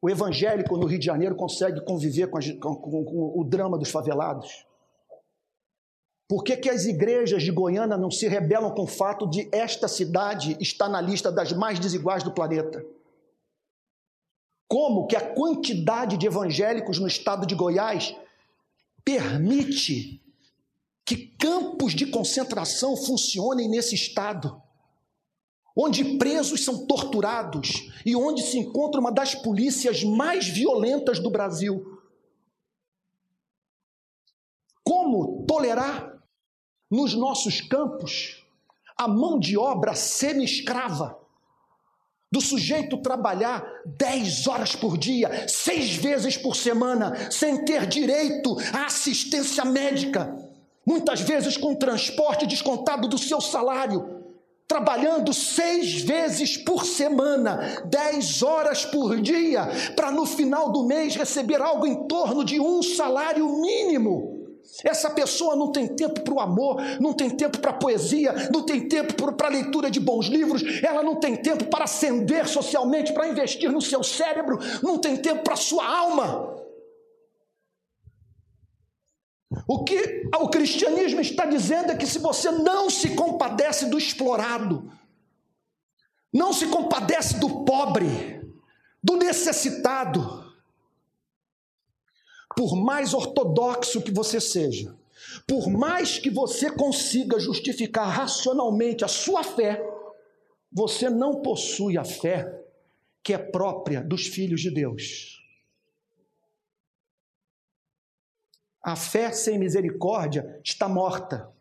[0.00, 3.90] o evangélico no Rio de Janeiro consegue conviver com, a, com, com, o drama dos
[3.90, 4.64] favelados?
[6.28, 9.88] Por que, que as igrejas de Goiânia não se rebelam com o fato de esta
[9.88, 12.84] cidade estar na lista das mais desiguais do planeta?
[14.68, 18.14] Como que a quantidade de evangélicos no estado de Goiás
[19.02, 20.22] permite
[21.06, 24.62] que campos de concentração funcionem nesse estado?
[25.80, 32.00] Onde presos são torturados e onde se encontra uma das polícias mais violentas do Brasil.
[34.82, 36.18] Como tolerar
[36.90, 38.44] nos nossos campos
[38.96, 41.16] a mão de obra semi-escrava,
[42.30, 48.86] do sujeito trabalhar 10 horas por dia, seis vezes por semana, sem ter direito à
[48.86, 50.36] assistência médica,
[50.84, 54.17] muitas vezes com transporte descontado do seu salário,
[54.68, 59.66] trabalhando seis vezes por semana, 10 horas por dia,
[59.96, 64.36] para no final do mês receber algo em torno de um salário mínimo.
[64.84, 68.62] Essa pessoa não tem tempo para o amor, não tem tempo para a poesia, não
[68.62, 73.14] tem tempo para a leitura de bons livros, ela não tem tempo para ascender socialmente,
[73.14, 76.57] para investir no seu cérebro, não tem tempo para a sua alma.
[79.70, 84.90] O que o cristianismo está dizendo é que se você não se compadece do explorado,
[86.32, 88.40] não se compadece do pobre,
[89.02, 90.42] do necessitado,
[92.56, 94.96] por mais ortodoxo que você seja,
[95.46, 99.86] por mais que você consiga justificar racionalmente a sua fé,
[100.72, 102.58] você não possui a fé
[103.22, 105.37] que é própria dos filhos de Deus.
[108.82, 111.52] A fé sem misericórdia está morta.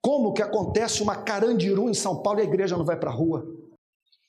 [0.00, 3.14] Como que acontece uma carandiru em São Paulo e a igreja não vai para a
[3.14, 3.46] rua?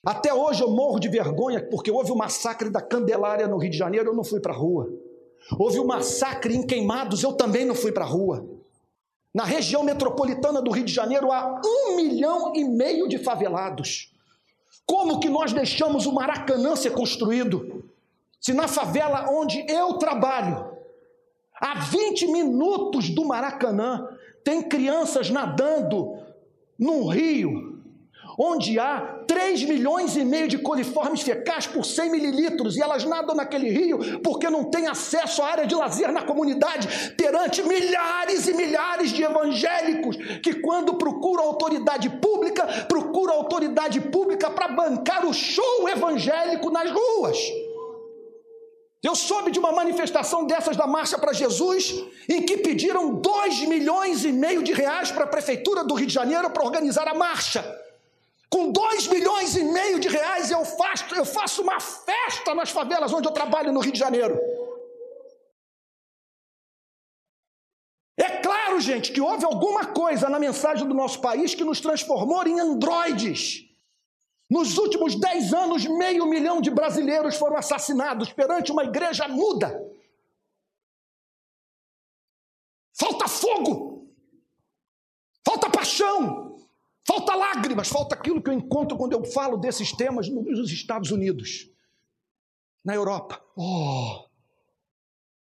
[0.05, 3.77] Até hoje eu morro de vergonha porque houve o massacre da Candelária no Rio de
[3.77, 4.87] Janeiro, eu não fui para a rua.
[5.57, 8.45] Houve o massacre em Queimados, eu também não fui para a rua.
[9.33, 14.13] Na região metropolitana do Rio de Janeiro há um milhão e meio de favelados.
[14.85, 17.72] Como que nós deixamos o Maracanã ser construído?
[18.43, 20.69] Se na favela onde eu trabalho,
[21.55, 24.05] a 20 minutos do Maracanã,
[24.43, 26.17] tem crianças nadando
[26.77, 27.71] num rio
[28.37, 33.35] onde há 3 milhões e meio de coliformes fecais por 100 mililitros, e elas nadam
[33.35, 38.53] naquele rio porque não têm acesso à área de lazer na comunidade, perante milhares e
[38.55, 45.87] milhares de evangélicos que, quando procuram autoridade pública, procuram autoridade pública para bancar o show
[45.87, 47.37] evangélico nas ruas.
[49.03, 51.93] Eu soube de uma manifestação dessas da Marcha para Jesus,
[52.29, 56.13] em que pediram 2 milhões e meio de reais para a Prefeitura do Rio de
[56.13, 57.61] Janeiro para organizar a marcha.
[58.49, 63.11] Com 2 milhões e meio de reais eu faço, eu faço uma festa nas favelas
[63.11, 64.39] onde eu trabalho no Rio de Janeiro.
[68.15, 72.47] É claro, gente, que houve alguma coisa na mensagem do nosso país que nos transformou
[72.47, 73.72] em androides.
[74.53, 79.67] Nos últimos dez anos, meio milhão de brasileiros foram assassinados perante uma igreja muda.
[82.93, 84.13] Falta fogo,
[85.43, 86.55] falta paixão,
[87.03, 91.67] falta lágrimas, falta aquilo que eu encontro quando eu falo desses temas nos Estados Unidos,
[92.85, 93.43] na Europa.
[93.55, 94.27] Oh,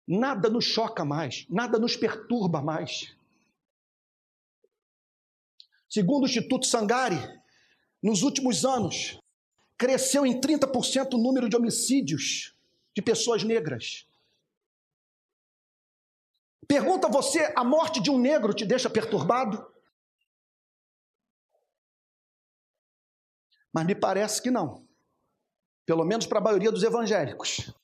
[0.09, 3.15] nada nos choca mais, nada nos perturba mais.
[5.87, 7.21] Segundo o Instituto Sangari,
[8.07, 9.19] nos últimos anos,
[9.77, 12.57] cresceu em 30% o número de homicídios
[12.95, 14.07] de pessoas negras.
[16.69, 19.75] Pergunta você: a morte de um negro te deixa perturbado?
[23.75, 24.87] Mas me parece que não.
[25.85, 27.75] Pelo menos para a maioria dos evangélicos.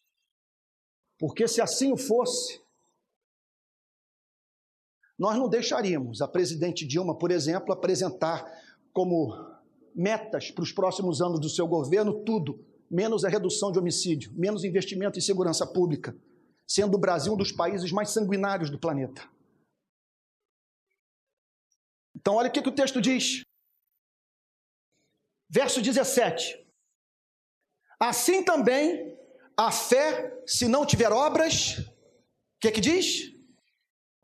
[1.18, 2.62] Porque se assim o fosse,
[5.18, 8.44] nós não deixaríamos a presidente Dilma, por exemplo, apresentar
[8.92, 9.52] como
[9.94, 14.64] metas para os próximos anos do seu governo, tudo, menos a redução de homicídio, menos
[14.64, 16.16] investimento em segurança pública,
[16.66, 19.22] sendo o Brasil um dos países mais sanguinários do planeta.
[22.14, 23.42] Então, olha o que, que o texto diz.
[25.48, 26.62] Verso 17.
[27.98, 29.16] Assim também
[29.56, 33.32] a fé, se não tiver obras, o que, que diz?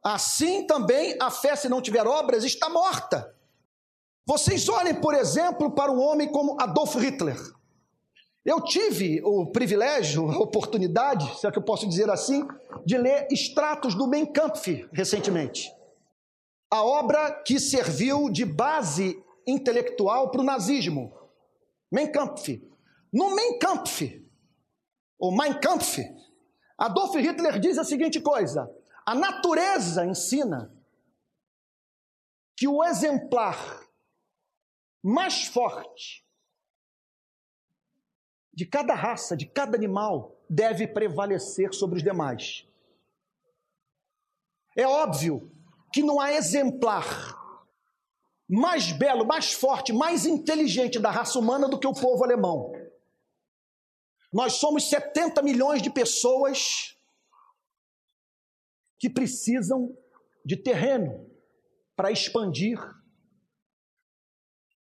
[0.04, 3.37] Assim também a fé, se não tiver obras, está morta.
[4.28, 7.38] Vocês olhem, por exemplo, para um homem como Adolf Hitler.
[8.44, 12.46] Eu tive o privilégio, a oportunidade, se é que eu posso dizer assim,
[12.84, 15.72] de ler extratos do Mein Kampf recentemente.
[16.70, 21.10] A obra que serviu de base intelectual para o nazismo.
[21.90, 22.60] Mein Kampf.
[23.10, 24.02] No Mein Kampf,
[25.18, 26.00] ou Mein Kampf,
[26.76, 28.70] Adolf Hitler diz a seguinte coisa:
[29.06, 30.70] a natureza ensina
[32.54, 33.87] que o exemplar
[35.02, 36.26] mais forte
[38.52, 42.66] de cada raça, de cada animal, deve prevalecer sobre os demais.
[44.76, 45.50] É óbvio
[45.92, 47.36] que não há exemplar
[48.48, 52.72] mais belo, mais forte, mais inteligente da raça humana do que o povo alemão.
[54.32, 56.96] Nós somos 70 milhões de pessoas
[58.98, 59.96] que precisam
[60.44, 61.30] de terreno
[61.94, 62.78] para expandir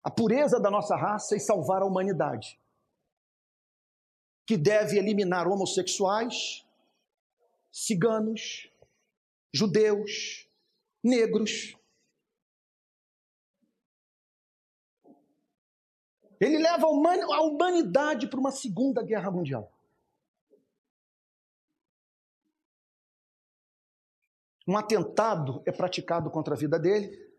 [0.02, 2.58] a pureza da nossa raça e salvar a humanidade.
[4.46, 6.66] Que deve eliminar homossexuais,
[7.70, 8.70] ciganos,
[9.52, 10.48] judeus,
[11.02, 11.76] negros.
[16.40, 19.70] Ele leva a humanidade para uma segunda guerra mundial.
[24.66, 27.29] Um atentado é praticado contra a vida dele,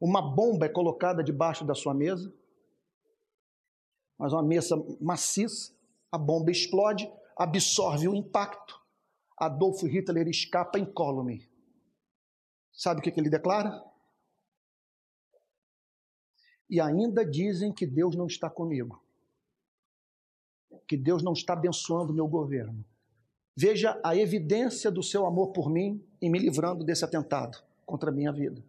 [0.00, 2.32] uma bomba é colocada debaixo da sua mesa,
[4.18, 5.74] mas uma mesa maciça,
[6.10, 8.80] a bomba explode, absorve o impacto.
[9.38, 11.48] Adolf Hitler escapa incólume.
[12.72, 13.84] Sabe o que, que ele declara?
[16.68, 19.02] E ainda dizem que Deus não está comigo,
[20.86, 22.84] que Deus não está abençoando o meu governo.
[23.54, 28.12] Veja a evidência do seu amor por mim em me livrando desse atentado contra a
[28.12, 28.62] minha vida.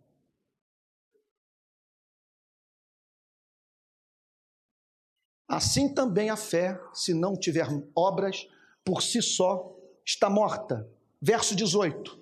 [5.48, 8.48] Assim também a fé, se não tiver obras,
[8.84, 9.74] por si só
[10.06, 10.88] está morta.
[11.22, 12.20] Verso 18.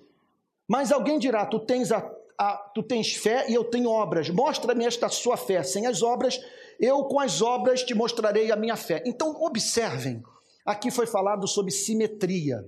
[0.68, 1.98] Mas alguém dirá: Tu tens a,
[2.38, 4.30] ah, tu tens fé e eu tenho obras.
[4.30, 5.62] Mostra-me esta sua fé.
[5.62, 6.40] Sem as obras,
[6.78, 9.02] eu com as obras te mostrarei a minha fé.
[9.06, 10.22] Então, observem,
[10.64, 12.64] aqui foi falado sobre simetria.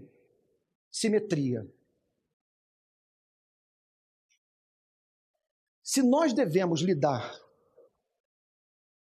[0.91, 1.67] Simetria.
[5.83, 7.35] Se nós devemos lidar,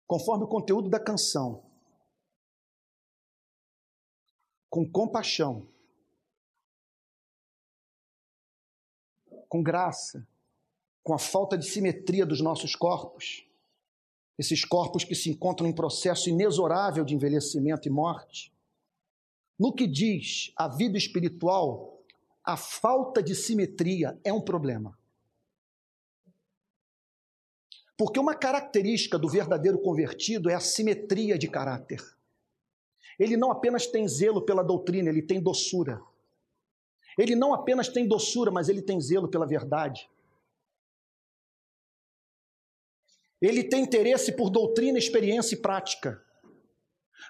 [0.07, 1.65] conforme o conteúdo da canção,
[4.69, 5.67] com compaixão,
[9.49, 10.27] com graça,
[11.03, 13.47] com a falta de simetria dos nossos corpos,
[14.37, 18.53] esses corpos que se encontram em processo inexorável de envelhecimento e morte.
[19.57, 22.03] No que diz a vida espiritual,
[22.43, 24.99] a falta de simetria é um problema.
[27.97, 32.01] Porque uma característica do verdadeiro convertido é a simetria de caráter.
[33.19, 36.03] Ele não apenas tem zelo pela doutrina, ele tem doçura.
[37.17, 40.11] Ele não apenas tem doçura, mas ele tem zelo pela verdade.
[43.41, 46.21] Ele tem interesse por doutrina, experiência e prática.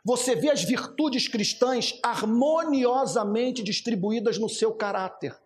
[0.05, 5.37] Você vê as virtudes cristãs harmoniosamente distribuídas no seu caráter.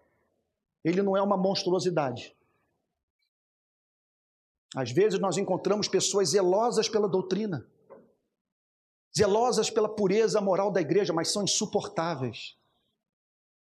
[0.85, 2.37] Ele não é uma monstruosidade.
[4.77, 7.67] Às vezes nós encontramos pessoas zelosas pela doutrina,
[9.17, 12.57] zelosas pela pureza moral da igreja, mas são insuportáveis.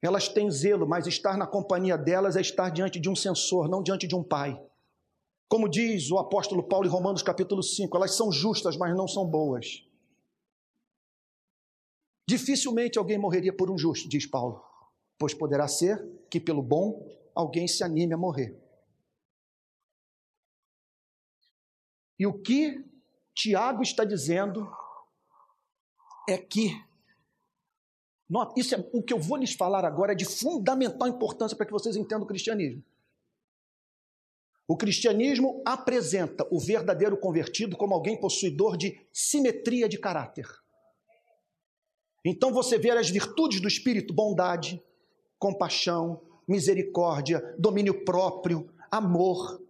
[0.02, 3.82] Elas têm zelo, mas estar na companhia delas é estar diante de um censor, não
[3.82, 4.60] diante de um pai.
[5.50, 9.26] Como diz o apóstolo Paulo em Romanos capítulo 5, elas são justas, mas não são
[9.26, 9.84] boas.
[12.28, 14.62] Dificilmente alguém morreria por um justo, diz Paulo,
[15.18, 18.67] pois poderá ser que pelo bom alguém se anime a morrer.
[22.20, 22.84] E o que
[23.36, 24.68] Tiago está dizendo
[26.28, 26.72] é que
[28.58, 31.72] isso é o que eu vou lhes falar agora é de fundamental importância para que
[31.72, 32.84] vocês entendam o cristianismo.
[34.68, 40.46] O cristianismo apresenta o verdadeiro convertido como alguém possuidor de simetria de caráter.
[42.26, 44.84] Então você vê as virtudes do espírito: bondade,
[45.40, 49.62] compaixão, misericórdia, domínio próprio, amor,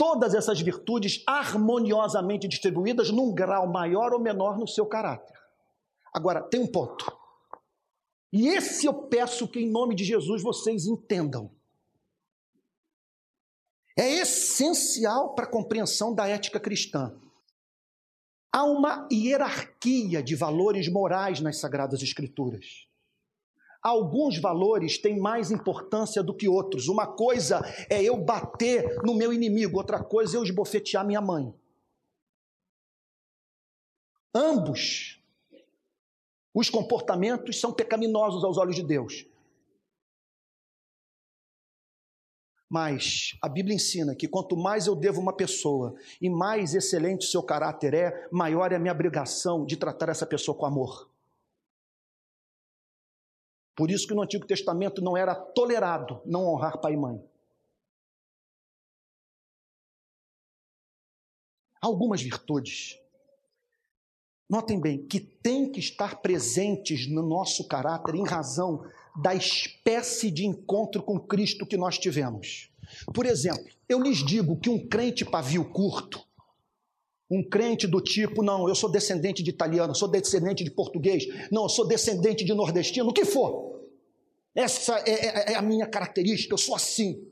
[0.00, 5.38] todas essas virtudes harmoniosamente distribuídas num grau maior ou menor no seu caráter.
[6.10, 7.04] Agora, tem um ponto.
[8.32, 11.54] E esse eu peço que, em nome de Jesus, vocês entendam.
[13.94, 17.14] É essencial para a compreensão da ética cristã.
[18.50, 22.88] Há uma hierarquia de valores morais nas Sagradas Escrituras.
[23.82, 26.88] Alguns valores têm mais importância do que outros.
[26.88, 31.54] Uma coisa é eu bater no meu inimigo, outra coisa é eu esbofetear minha mãe.
[34.34, 35.20] Ambos
[36.52, 39.26] os comportamentos são pecaminosos aos olhos de Deus.
[42.68, 47.30] Mas a Bíblia ensina que quanto mais eu devo uma pessoa e mais excelente o
[47.30, 51.09] seu caráter é, maior é a minha obrigação de tratar essa pessoa com amor.
[53.74, 57.22] Por isso que no Antigo Testamento não era tolerado não honrar pai e mãe.
[61.80, 62.98] Algumas virtudes,
[64.48, 68.84] notem bem, que têm que estar presentes no nosso caráter em razão
[69.16, 72.70] da espécie de encontro com Cristo que nós tivemos.
[73.14, 76.22] Por exemplo, eu lhes digo que um crente pavio curto,
[77.30, 81.62] um crente do tipo, não, eu sou descendente de italiano, sou descendente de português, não,
[81.62, 83.80] eu sou descendente de nordestino, o que for.
[84.54, 87.24] Essa é, é, é a minha característica, eu sou assim.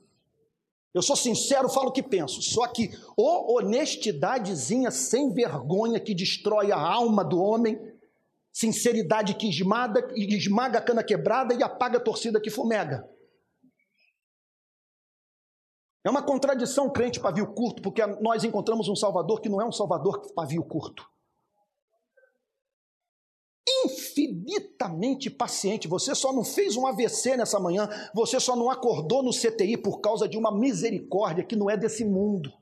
[0.95, 2.41] Eu sou sincero, falo o que penso.
[2.41, 7.79] Só que o honestidadezinha sem vergonha que destrói a alma do homem,
[8.53, 13.09] sinceridade que esmaga, esmaga a cana quebrada e apaga a torcida que fumega.
[16.05, 19.73] É uma contradição crente pavio curto, porque nós encontramos um Salvador que não é um
[19.73, 21.09] Salvador pavio curto.
[23.85, 25.89] Infinitamente paciente.
[25.89, 30.01] Você só não fez um AVC nessa manhã, você só não acordou no CTI por
[30.01, 32.53] causa de uma misericórdia que não é desse mundo.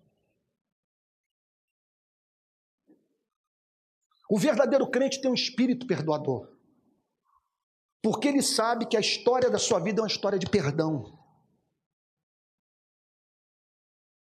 [4.29, 6.49] O verdadeiro crente tem um espírito perdoador.
[8.03, 11.26] Porque ele sabe que a história da sua vida é uma história de perdão.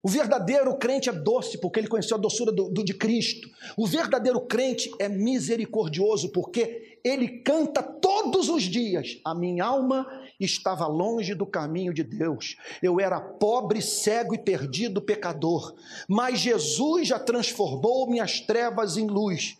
[0.03, 3.47] O verdadeiro crente é doce porque ele conheceu a doçura do, do, de Cristo.
[3.77, 10.07] O verdadeiro crente é misericordioso porque ele canta todos os dias: A minha alma
[10.39, 12.55] estava longe do caminho de Deus.
[12.81, 15.75] Eu era pobre, cego e perdido pecador.
[16.07, 19.57] Mas Jesus já transformou minhas trevas em luz,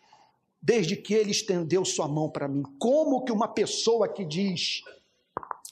[0.60, 2.64] desde que ele estendeu sua mão para mim.
[2.80, 4.82] Como que uma pessoa que diz: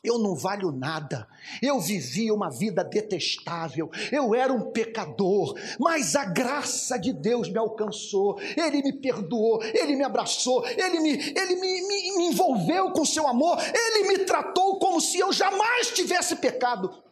[0.03, 1.27] eu não valho nada,
[1.61, 7.57] eu vivia uma vida detestável, eu era um pecador, mas a graça de Deus me
[7.57, 13.03] alcançou, Ele me perdoou, Ele me abraçou, Ele me, ele me, me, me envolveu com
[13.03, 17.03] seu amor, Ele me tratou como se eu jamais tivesse pecado.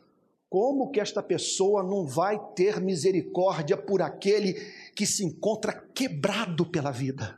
[0.50, 4.54] Como que esta pessoa não vai ter misericórdia por aquele
[4.96, 7.38] que se encontra quebrado pela vida?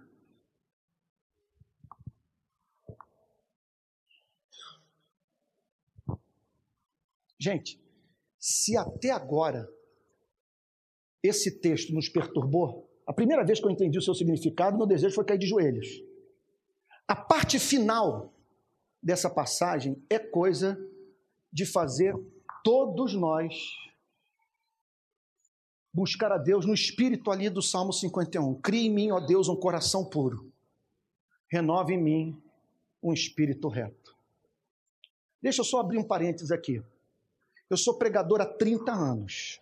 [7.40, 7.82] Gente,
[8.38, 9.68] se até agora
[11.24, 15.16] esse texto nos perturbou, a primeira vez que eu entendi o seu significado, meu desejo
[15.16, 15.88] foi cair de joelhos.
[17.08, 18.34] A parte final
[19.02, 20.78] dessa passagem é coisa
[21.52, 22.14] de fazer
[22.64, 23.54] todos nós
[25.94, 28.62] buscar a Deus no espírito ali do Salmo 51.
[28.62, 30.52] Crie em mim, ó Deus, um coração puro.
[31.52, 32.44] Renove em mim
[33.02, 34.16] um espírito reto.
[35.42, 36.84] Deixa eu só abrir um parênteses aqui.
[37.70, 39.62] Eu sou pregador há 30 anos.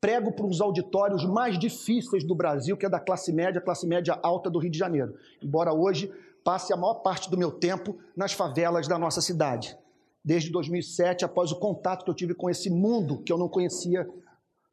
[0.00, 4.18] Prego para os auditórios mais difíceis do Brasil, que é da classe média, classe média
[4.22, 5.14] alta do Rio de Janeiro.
[5.42, 9.76] Embora hoje passe a maior parte do meu tempo nas favelas da nossa cidade.
[10.24, 14.08] Desde 2007, após o contato que eu tive com esse mundo que eu não conhecia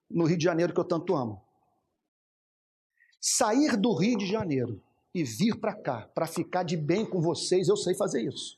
[0.10, 1.42] no Rio de Janeiro, que eu tanto amo.
[3.20, 4.82] Sair do Rio de Janeiro
[5.14, 8.57] e vir para cá, para ficar de bem com vocês, eu sei fazer isso.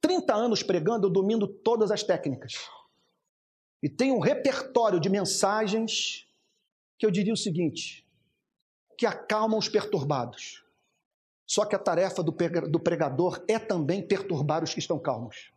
[0.00, 2.54] 30 anos pregando, eu domino todas as técnicas.
[3.82, 6.26] E tenho um repertório de mensagens
[6.98, 8.06] que eu diria o seguinte:
[8.96, 10.64] que acalmam os perturbados.
[11.46, 15.50] Só que a tarefa do pregador é também perturbar os que estão calmos.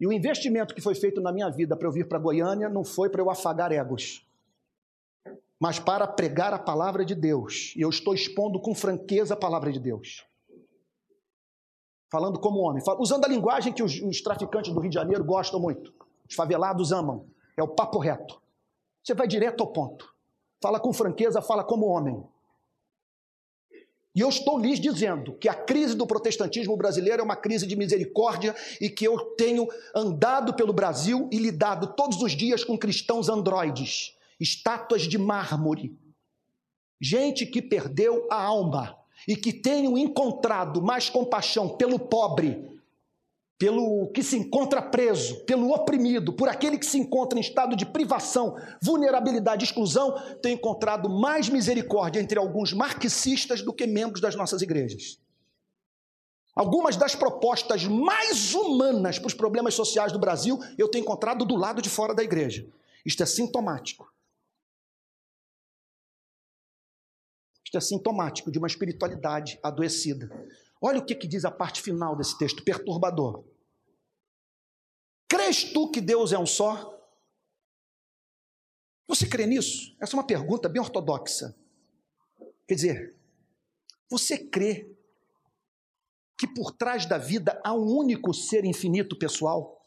[0.00, 2.84] E o investimento que foi feito na minha vida para eu vir para Goiânia não
[2.84, 4.24] foi para eu afagar egos,
[5.58, 7.74] mas para pregar a palavra de Deus.
[7.74, 10.27] E eu estou expondo com franqueza a palavra de Deus
[12.10, 15.60] falando como homem, usando a linguagem que os, os, traficantes do Rio de Janeiro gostam
[15.60, 15.92] muito,
[16.28, 18.40] os favelados amam, é o papo reto.
[19.02, 20.14] Você vai direto ao ponto,
[20.62, 22.22] fala com franqueza, fala como homem.
[24.14, 27.76] E eu estou lhes dizendo que a crise do protestantismo brasileiro é uma crise de
[27.76, 33.28] misericórdia e que eu tenho andado pelo Brasil e lidado todos os dias com cristãos
[33.28, 35.96] androides, estátuas de mármore,
[37.00, 42.78] gente que perdeu a alma e que tenham encontrado mais compaixão pelo pobre,
[43.58, 47.84] pelo que se encontra preso, pelo oprimido, por aquele que se encontra em estado de
[47.84, 54.62] privação, vulnerabilidade, exclusão, tem encontrado mais misericórdia entre alguns marxistas do que membros das nossas
[54.62, 55.18] igrejas.
[56.54, 61.56] Algumas das propostas mais humanas para os problemas sociais do Brasil eu tenho encontrado do
[61.56, 62.66] lado de fora da igreja.
[63.04, 64.12] Isto é sintomático
[67.68, 70.26] Isto é sintomático de uma espiritualidade adoecida.
[70.80, 73.44] Olha o que, que diz a parte final desse texto, perturbador.
[75.28, 76.98] Crês tu que Deus é um só?
[79.06, 79.94] Você crê nisso?
[80.00, 81.54] Essa é uma pergunta bem ortodoxa.
[82.66, 83.16] Quer dizer,
[84.08, 84.90] você crê
[86.38, 89.86] que por trás da vida há um único ser infinito pessoal?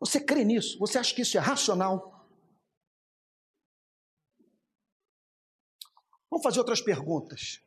[0.00, 0.76] Você crê nisso?
[0.80, 2.15] Você acha que isso é racional?
[6.36, 7.62] Vamos fazer outras perguntas.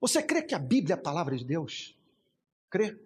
[0.00, 1.98] Você crê que a Bíblia é a palavra de Deus?
[2.70, 2.96] Crê?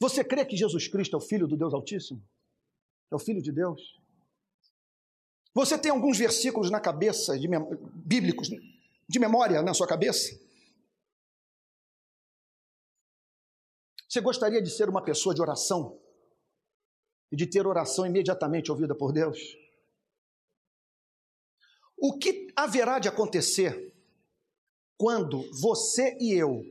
[0.00, 2.20] Você crê que Jesus Cristo é o Filho do Deus Altíssimo?
[3.08, 4.00] É o Filho de Deus?
[5.54, 7.46] Você tem alguns versículos na cabeça, de
[7.94, 10.36] bíblicos, de memória na sua cabeça?
[14.08, 16.01] Você gostaria de ser uma pessoa de oração?
[17.32, 19.38] E de ter oração imediatamente ouvida por Deus?
[21.98, 23.92] O que haverá de acontecer
[24.98, 26.62] quando você e eu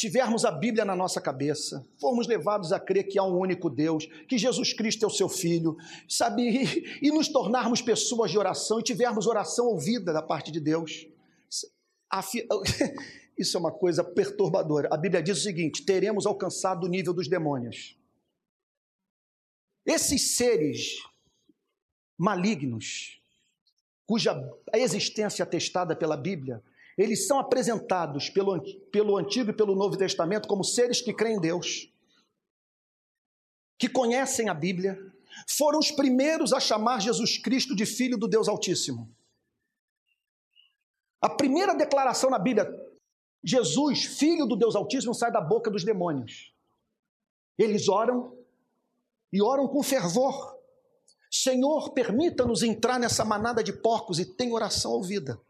[0.00, 4.06] tivermos a Bíblia na nossa cabeça, formos levados a crer que há um único Deus,
[4.26, 5.76] que Jesus Cristo é o seu Filho,
[6.08, 6.64] sabe,
[7.02, 11.06] e, nos tornarmos pessoas de oração e tivermos oração ouvida da parte de Deus?
[13.36, 14.88] Isso é uma coisa perturbadora.
[14.90, 17.99] A Bíblia diz o seguinte: teremos alcançado o nível dos demônios.
[19.84, 21.02] Esses seres
[22.18, 23.20] malignos,
[24.06, 24.34] cuja
[24.74, 26.62] existência é atestada pela Bíblia,
[26.98, 28.60] eles são apresentados pelo,
[28.90, 31.90] pelo Antigo e pelo Novo Testamento como seres que creem em Deus,
[33.78, 35.00] que conhecem a Bíblia,
[35.48, 39.08] foram os primeiros a chamar Jesus Cristo de Filho do Deus Altíssimo.
[41.22, 42.68] A primeira declaração na Bíblia,
[43.42, 46.52] Jesus, Filho do Deus Altíssimo, sai da boca dos demônios.
[47.58, 48.36] Eles oram
[49.32, 50.58] e oram com fervor.
[51.30, 55.40] Senhor, permita-nos entrar nessa manada de porcos e tem oração ouvida.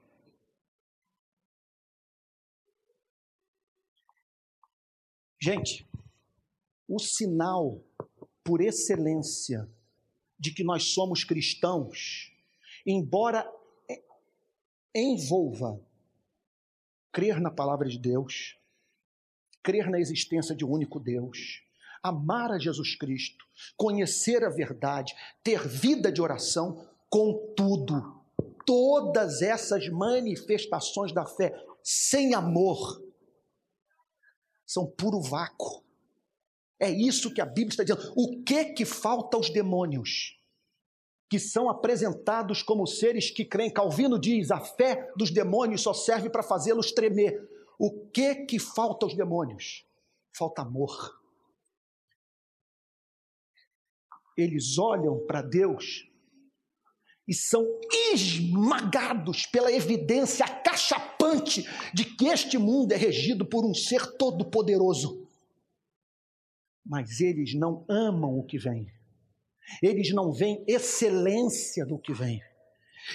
[5.43, 5.89] Gente,
[6.87, 7.83] o sinal
[8.45, 9.67] por excelência
[10.39, 12.35] de que nós somos cristãos,
[12.87, 13.51] embora
[13.89, 14.03] é,
[14.95, 15.81] envolva
[17.13, 18.59] crer na palavra de Deus,
[19.63, 21.63] crer na existência de um único Deus,
[22.03, 23.45] amar a Jesus Cristo,
[23.77, 28.21] conhecer a verdade, ter vida de oração, contudo,
[28.65, 33.03] todas essas manifestações da fé sem amor
[34.67, 35.83] são puro vácuo.
[36.79, 38.13] É isso que a Bíblia está dizendo.
[38.17, 40.39] O que que falta aos demônios?
[41.29, 43.73] Que são apresentados como seres que creem.
[43.73, 47.49] Calvino diz: a fé dos demônios só serve para fazê-los tremer.
[47.79, 49.85] O que que falta aos demônios?
[50.33, 51.20] Falta amor.
[54.37, 56.11] Eles olham para Deus
[57.31, 57.65] e são
[58.13, 61.65] esmagados pela evidência acachapante
[61.95, 65.29] de que este mundo é regido por um ser todo-poderoso.
[66.85, 68.93] Mas eles não amam o que vem.
[69.81, 72.43] Eles não veem excelência do que vem.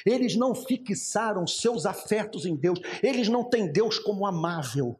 [0.06, 2.80] Eles não fixaram seus afetos em Deus.
[3.04, 4.98] Eles não têm Deus como amável.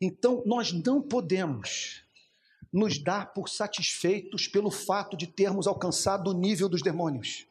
[0.00, 2.03] Então, nós não podemos
[2.74, 7.46] nos dar por satisfeitos pelo fato de termos alcançado o nível dos demônios.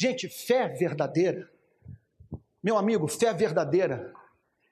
[0.00, 1.50] Gente, fé verdadeira,
[2.62, 4.10] meu amigo, fé verdadeira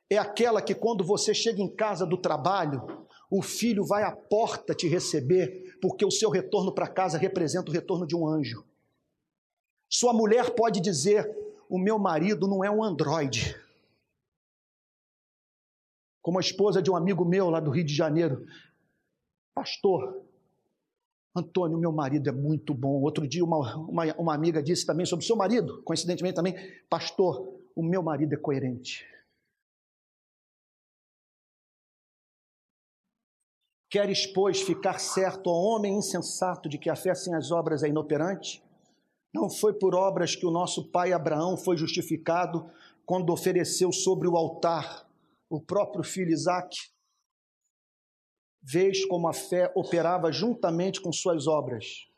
[0.08, 4.74] é aquela que quando você chega em casa do trabalho, o filho vai à porta
[4.74, 8.64] te receber, porque o seu retorno para casa representa o retorno de um anjo.
[9.90, 11.30] Sua mulher pode dizer:
[11.68, 13.62] O meu marido não é um androide
[16.24, 18.46] como a esposa de um amigo meu lá do Rio de Janeiro.
[19.54, 20.24] Pastor,
[21.36, 23.02] Antônio, meu marido é muito bom.
[23.02, 26.56] Outro dia, uma, uma, uma amiga disse também sobre seu marido, coincidentemente também,
[26.88, 27.46] Pastor,
[27.76, 29.06] o meu marido é coerente.
[33.90, 37.88] Queres, pois, ficar certo, ó homem insensato, de que a fé sem as obras é
[37.88, 38.64] inoperante?
[39.30, 42.66] Não foi por obras que o nosso pai Abraão foi justificado
[43.04, 45.04] quando ofereceu sobre o altar
[45.48, 46.76] o próprio filho Isaac,
[48.62, 52.08] vês como a fé operava juntamente com suas obras.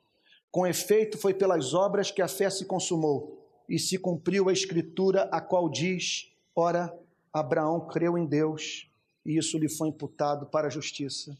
[0.50, 5.24] Com efeito, foi pelas obras que a fé se consumou e se cumpriu a escritura,
[5.24, 6.96] a qual diz: Ora,
[7.32, 8.88] Abraão creu em Deus
[9.24, 11.36] e isso lhe foi imputado para a justiça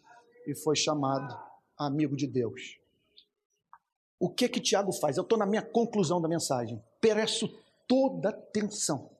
[0.47, 1.39] e foi chamado
[1.79, 2.79] amigo de Deus.
[4.19, 5.17] O que que Tiago faz?
[5.17, 6.83] Eu estou na minha conclusão da mensagem.
[7.01, 7.49] Peço
[7.87, 9.16] toda atenção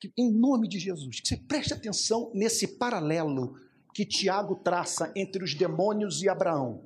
[0.00, 3.56] que, em nome de Jesus, que você preste atenção nesse paralelo
[3.92, 6.84] que Tiago traça entre os demônios e Abraão.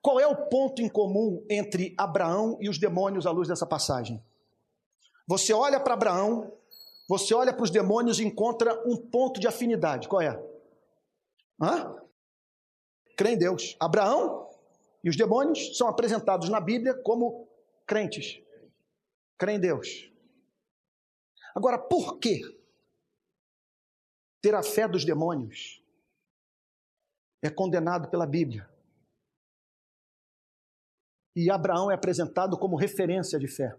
[0.00, 4.22] Qual é o ponto em comum entre Abraão e os demônios à luz dessa passagem?
[5.26, 6.52] Você olha para Abraão,
[7.08, 10.06] você olha para os demônios e encontra um ponto de afinidade.
[10.06, 10.40] Qual é?
[11.60, 11.96] Hã?
[13.16, 13.76] Crê em Deus.
[13.80, 14.46] Abraão
[15.02, 17.48] e os demônios são apresentados na Bíblia como
[17.86, 18.40] crentes.
[19.38, 20.10] Crê em Deus.
[21.54, 22.42] Agora, por que
[24.42, 25.82] ter a fé dos demônios
[27.42, 28.68] é condenado pela Bíblia?
[31.36, 33.76] E Abraão é apresentado como referência de fé.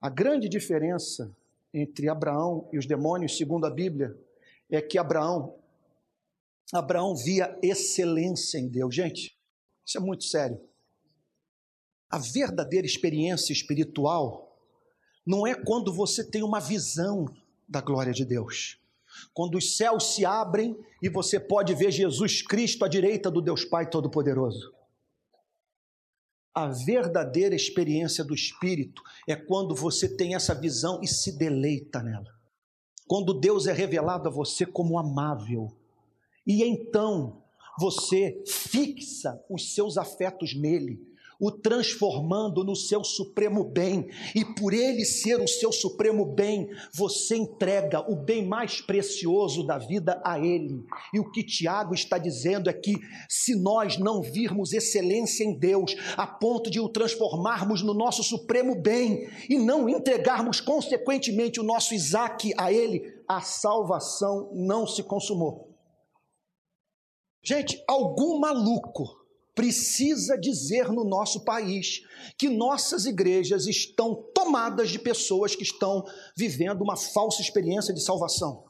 [0.00, 1.34] A grande diferença
[1.72, 4.18] entre Abraão e os demônios, segundo a Bíblia,
[4.70, 5.58] é que Abraão
[6.72, 8.94] Abraão via excelência em Deus.
[8.94, 9.36] Gente,
[9.84, 10.58] isso é muito sério.
[12.08, 14.51] A verdadeira experiência espiritual
[15.26, 17.26] não é quando você tem uma visão
[17.68, 18.78] da glória de Deus.
[19.32, 23.64] Quando os céus se abrem e você pode ver Jesus Cristo à direita do Deus
[23.64, 24.72] Pai Todo-Poderoso.
[26.54, 32.30] A verdadeira experiência do Espírito é quando você tem essa visão e se deleita nela.
[33.06, 35.74] Quando Deus é revelado a você como amável.
[36.46, 37.42] E então
[37.78, 41.00] você fixa os seus afetos nele
[41.42, 47.36] o transformando no seu supremo bem, e por ele ser o seu supremo bem, você
[47.36, 50.84] entrega o bem mais precioso da vida a ele.
[51.12, 52.94] E o que Tiago está dizendo é que
[53.28, 58.80] se nós não virmos excelência em Deus, a ponto de o transformarmos no nosso supremo
[58.80, 65.72] bem e não entregarmos consequentemente o nosso Isaac a ele, a salvação não se consumou.
[67.42, 69.21] Gente, algum maluco
[69.54, 72.02] precisa dizer no nosso país
[72.38, 76.04] que nossas igrejas estão tomadas de pessoas que estão
[76.36, 78.64] vivendo uma falsa experiência de salvação.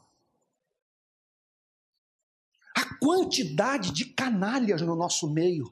[2.75, 5.71] A quantidade de canalhas no nosso meio,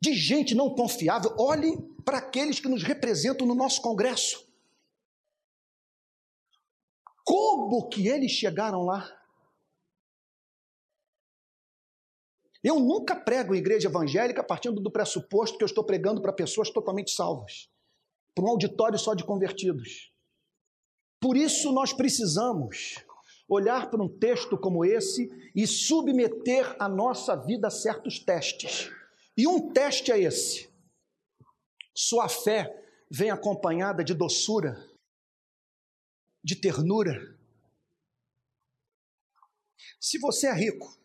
[0.00, 4.44] de gente não confiável, olhe para aqueles que nos representam no nosso congresso.
[7.24, 9.10] Como que eles chegaram lá?
[12.64, 16.70] Eu nunca prego em igreja evangélica partindo do pressuposto que eu estou pregando para pessoas
[16.70, 17.68] totalmente salvas,
[18.34, 20.10] para um auditório só de convertidos.
[21.20, 23.04] Por isso nós precisamos
[23.46, 28.90] olhar para um texto como esse e submeter a nossa vida a certos testes.
[29.36, 30.72] E um teste é esse:
[31.94, 34.82] sua fé vem acompanhada de doçura,
[36.42, 37.36] de ternura.
[40.00, 41.03] Se você é rico,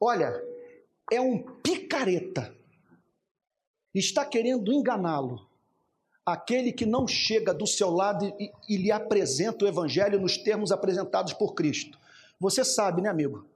[0.00, 0.32] olha,
[1.12, 2.54] é um picareta,
[3.94, 5.46] está querendo enganá-lo.
[6.24, 10.70] Aquele que não chega do seu lado e, e lhe apresenta o evangelho nos termos
[10.70, 11.98] apresentados por Cristo.
[12.38, 13.48] Você sabe, né, amigo,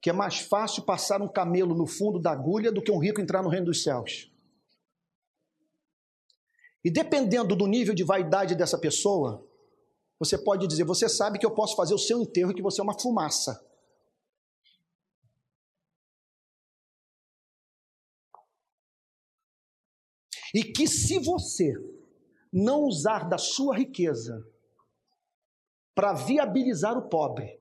[0.00, 3.20] que é mais fácil passar um camelo no fundo da agulha do que um rico
[3.20, 4.30] entrar no reino dos céus.
[6.82, 9.46] E dependendo do nível de vaidade dessa pessoa,
[10.18, 12.80] você pode dizer: Você sabe que eu posso fazer o seu enterro e que você
[12.80, 13.62] é uma fumaça.
[20.54, 21.72] E que se você
[22.52, 24.44] não usar da sua riqueza
[25.94, 27.60] para viabilizar o pobre,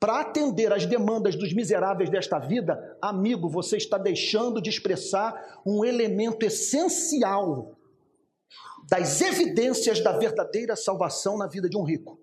[0.00, 5.84] para atender às demandas dos miseráveis desta vida, amigo, você está deixando de expressar um
[5.84, 7.74] elemento essencial
[8.88, 12.20] das evidências da verdadeira salvação na vida de um rico.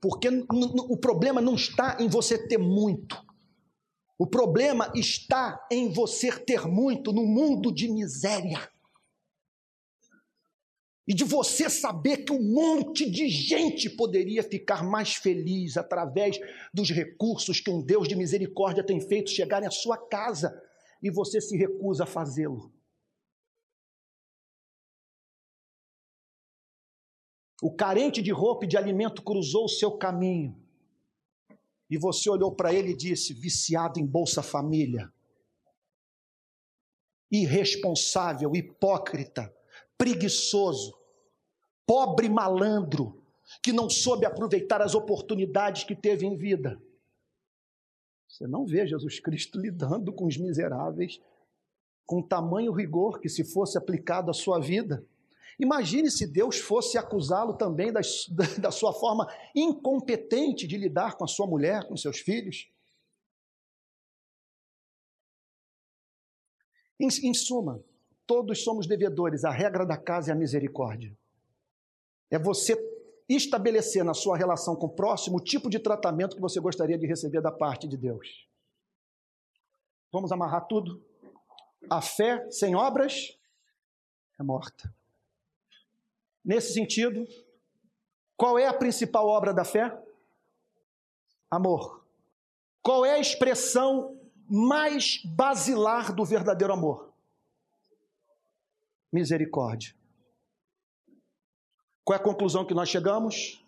[0.00, 3.27] Porque o problema não está em você ter muito.
[4.18, 8.68] O problema está em você ter muito no mundo de miséria.
[11.06, 16.38] E de você saber que um monte de gente poderia ficar mais feliz através
[16.74, 20.60] dos recursos que um Deus de misericórdia tem feito chegarem à sua casa
[21.00, 22.72] e você se recusa a fazê-lo.
[27.62, 30.67] O carente de roupa e de alimento cruzou o seu caminho.
[31.90, 35.12] E você olhou para ele e disse: viciado em Bolsa Família,
[37.30, 39.54] irresponsável, hipócrita,
[39.96, 40.96] preguiçoso,
[41.86, 43.22] pobre malandro,
[43.62, 46.80] que não soube aproveitar as oportunidades que teve em vida.
[48.28, 51.20] Você não vê Jesus Cristo lidando com os miseráveis
[52.08, 55.06] com tamanho rigor que, se fosse aplicado à sua vida,
[55.58, 58.00] imagine se Deus fosse acusá-lo também da,
[58.60, 62.70] da sua forma incompetente de lidar com a sua mulher, com seus filhos.
[67.00, 67.82] Em, em suma,
[68.26, 71.16] todos somos devedores, a regra da casa é a misericórdia.
[72.30, 72.76] É você
[73.28, 77.06] estabelecer na sua relação com o próximo o tipo de tratamento que você gostaria de
[77.06, 78.48] receber da parte de Deus.
[80.10, 81.04] Vamos amarrar tudo?
[81.90, 83.38] A fé sem obras
[84.38, 84.92] é morta.
[86.48, 87.28] Nesse sentido,
[88.34, 89.94] qual é a principal obra da fé?
[91.50, 92.02] Amor.
[92.80, 94.18] Qual é a expressão
[94.48, 97.12] mais basilar do verdadeiro amor?
[99.12, 99.94] Misericórdia.
[102.02, 103.62] Qual é a conclusão que nós chegamos?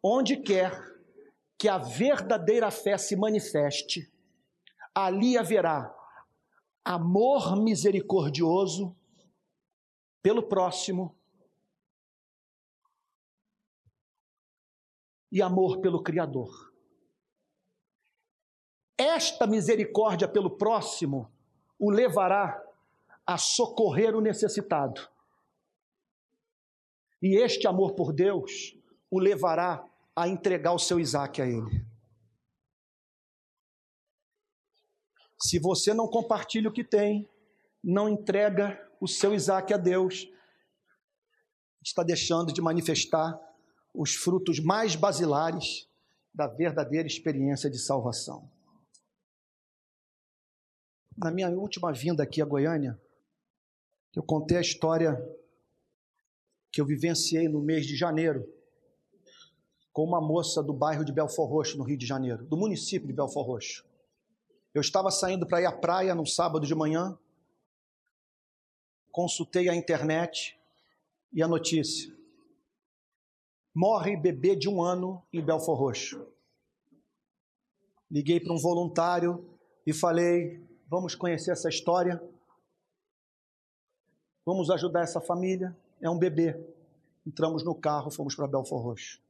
[0.00, 0.70] Onde quer
[1.58, 4.08] que a verdadeira fé se manifeste,
[4.94, 5.92] ali haverá
[6.84, 8.96] amor misericordioso
[10.22, 11.17] pelo próximo
[15.30, 16.72] e amor pelo Criador.
[18.96, 21.30] Esta misericórdia pelo próximo
[21.78, 22.60] o levará
[23.26, 25.08] a socorrer o necessitado
[27.20, 28.76] e este amor por Deus
[29.10, 31.84] o levará a entregar o seu Isaac a ele.
[35.40, 37.28] Se você não compartilha o que tem,
[37.82, 40.28] não entrega o seu Isaac a Deus,
[41.82, 43.38] está deixando de manifestar
[43.98, 45.88] os frutos mais basilares
[46.32, 48.48] da verdadeira experiência de salvação.
[51.16, 52.96] Na minha última vinda aqui a Goiânia,
[54.14, 55.20] eu contei a história
[56.70, 58.48] que eu vivenciei no mês de janeiro
[59.92, 63.12] com uma moça do bairro de Belfor Roxo, no Rio de Janeiro, do município de
[63.12, 63.84] Belfor Roxo.
[64.72, 67.18] Eu estava saindo para ir à praia num sábado de manhã,
[69.10, 70.56] consultei a internet
[71.32, 72.17] e a notícia.
[73.80, 76.26] Morre bebê de um ano em Belfor Roxo.
[78.10, 79.56] Liguei para um voluntário
[79.86, 82.20] e falei: vamos conhecer essa história,
[84.44, 86.60] vamos ajudar essa família é um bebê.
[87.24, 89.22] Entramos no carro, fomos para Belfor Roxo.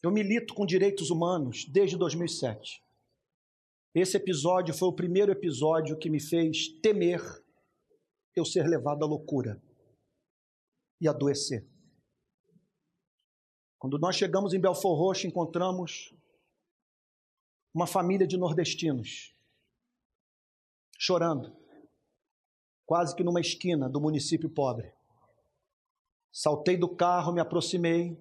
[0.00, 2.80] Eu milito com direitos humanos desde 2007.
[3.92, 7.20] Esse episódio foi o primeiro episódio que me fez temer
[8.36, 9.60] eu ser levado à loucura
[11.00, 11.66] e adoecer.
[13.78, 16.14] Quando nós chegamos em Belfor Roxo, encontramos
[17.74, 19.34] uma família de nordestinos
[20.98, 21.54] chorando,
[22.86, 24.90] quase que numa esquina do município pobre.
[26.32, 28.18] Saltei do carro, me aproximei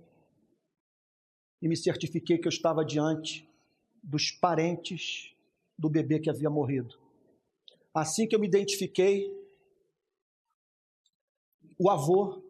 [1.62, 3.50] e me certifiquei que eu estava diante
[4.04, 5.34] dos parentes
[5.78, 7.00] do bebê que havia morrido.
[7.94, 9.32] Assim que eu me identifiquei,
[11.80, 12.43] o avô,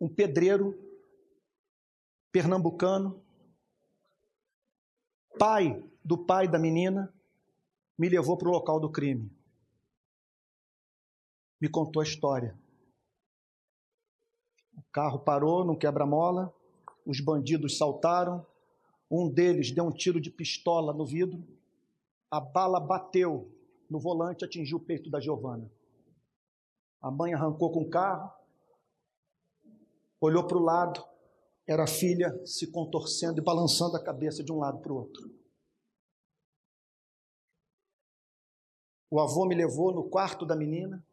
[0.00, 0.78] um pedreiro
[2.30, 3.22] pernambucano,
[5.38, 7.12] pai do pai da menina,
[7.98, 9.30] me levou para o local do crime.
[11.60, 12.58] Me contou a história.
[14.76, 16.54] O carro parou num quebra-mola,
[17.06, 18.46] os bandidos saltaram,
[19.10, 21.42] um deles deu um tiro de pistola no vidro,
[22.30, 23.50] a bala bateu
[23.88, 25.70] no volante e atingiu o peito da Giovana.
[27.00, 28.30] A mãe arrancou com o carro,
[30.26, 31.04] olhou para o lado,
[31.66, 35.30] era a filha se contorcendo e balançando a cabeça de um lado para o outro.
[39.10, 41.04] O avô me levou no quarto da menina,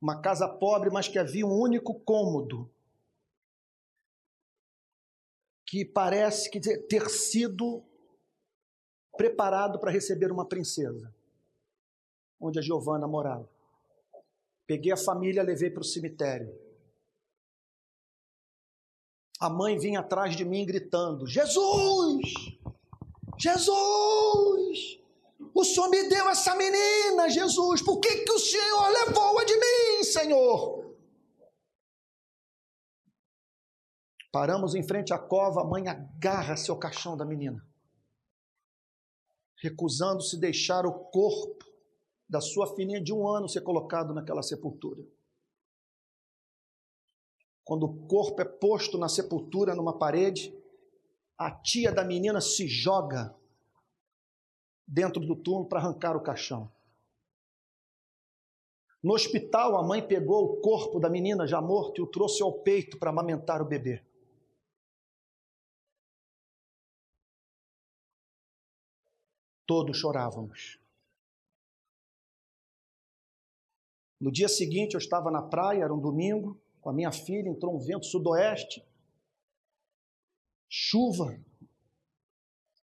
[0.00, 2.70] uma casa pobre, mas que havia um único cômodo,
[5.66, 7.82] que parece que ter sido
[9.16, 11.14] preparado para receber uma princesa,
[12.40, 13.48] onde a Giovana morava.
[14.66, 16.63] Peguei a família, levei para o cemitério.
[19.44, 22.32] A mãe vinha atrás de mim gritando: Jesus!
[23.38, 24.98] Jesus!
[25.52, 27.82] O Senhor me deu essa menina, Jesus.
[27.82, 30.96] Por que, que o Senhor levou-a de mim, Senhor?
[34.32, 37.62] Paramos em frente à cova, a mãe agarra-se ao caixão da menina,
[39.58, 41.66] recusando-se deixar o corpo
[42.26, 45.04] da sua filhinha de um ano ser colocado naquela sepultura.
[47.64, 50.54] Quando o corpo é posto na sepultura numa parede,
[51.38, 53.34] a tia da menina se joga
[54.86, 56.70] dentro do túmulo para arrancar o caixão.
[59.02, 62.62] No hospital, a mãe pegou o corpo da menina já morto e o trouxe ao
[62.62, 64.04] peito para amamentar o bebê.
[69.66, 70.78] Todos chorávamos.
[74.20, 77.74] No dia seguinte, eu estava na praia, era um domingo, com a minha filha, entrou
[77.74, 78.86] um vento sudoeste,
[80.68, 81.34] chuva,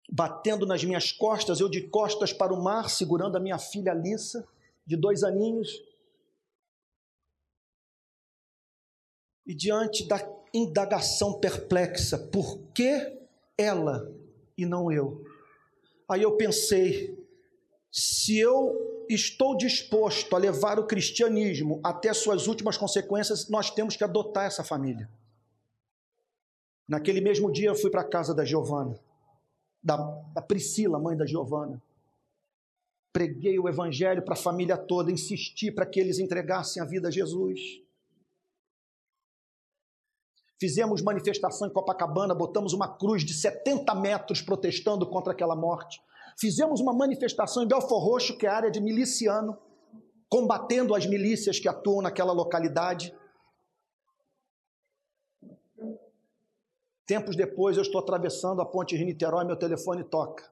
[0.09, 4.47] batendo nas minhas costas, eu de costas para o mar, segurando a minha filha Alissa,
[4.85, 5.83] de dois aninhos.
[9.45, 10.17] E diante da
[10.53, 13.19] indagação perplexa, por que
[13.57, 14.09] ela
[14.57, 15.25] e não eu?
[16.07, 17.21] Aí eu pensei,
[17.91, 24.03] se eu estou disposto a levar o cristianismo até suas últimas consequências, nós temos que
[24.03, 25.09] adotar essa família.
[26.87, 28.99] Naquele mesmo dia eu fui para a casa da Giovana
[29.81, 29.97] da,
[30.33, 31.81] da Priscila, mãe da Giovana.
[33.11, 37.11] Preguei o evangelho para a família toda, insisti para que eles entregassem a vida a
[37.11, 37.59] Jesus.
[40.59, 46.01] Fizemos manifestação em Copacabana, botamos uma cruz de 70 metros protestando contra aquela morte.
[46.39, 49.57] Fizemos uma manifestação em Belfor Roxo, que é a área de miliciano,
[50.29, 53.13] combatendo as milícias que atuam naquela localidade.
[57.05, 60.49] Tempos depois, eu estou atravessando a ponte Rio-Niterói, meu telefone toca.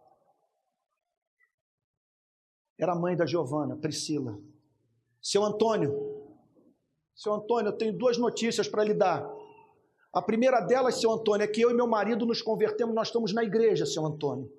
[2.77, 4.37] Era a mãe da Giovana, Priscila.
[5.21, 6.17] Seu Antônio,
[7.15, 9.25] seu Antônio, eu tenho duas notícias para lhe dar.
[10.11, 13.33] A primeira delas, seu Antônio, é que eu e meu marido nos convertemos, nós estamos
[13.33, 14.51] na igreja, seu Antônio.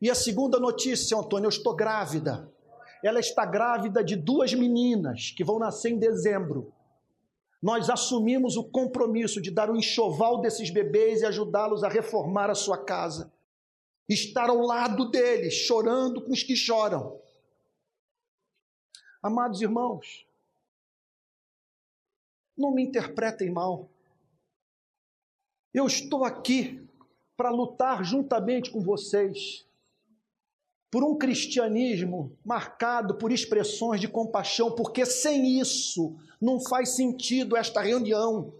[0.00, 2.50] E a segunda notícia, Antônio, eu estou grávida.
[3.02, 6.72] Ela está grávida de duas meninas que vão nascer em dezembro
[7.60, 12.54] nós assumimos o compromisso de dar o enxoval desses bebês e ajudá-los a reformar a
[12.54, 13.32] sua casa.
[14.08, 17.20] Estar ao lado deles, chorando com os que choram.
[19.20, 20.24] Amados irmãos,
[22.56, 23.90] não me interpretem mal.
[25.74, 26.88] Eu estou aqui
[27.36, 29.66] para lutar juntamente com vocês
[30.90, 37.80] por um cristianismo marcado por expressões de compaixão, porque sem isso não faz sentido esta
[37.80, 38.52] reunião.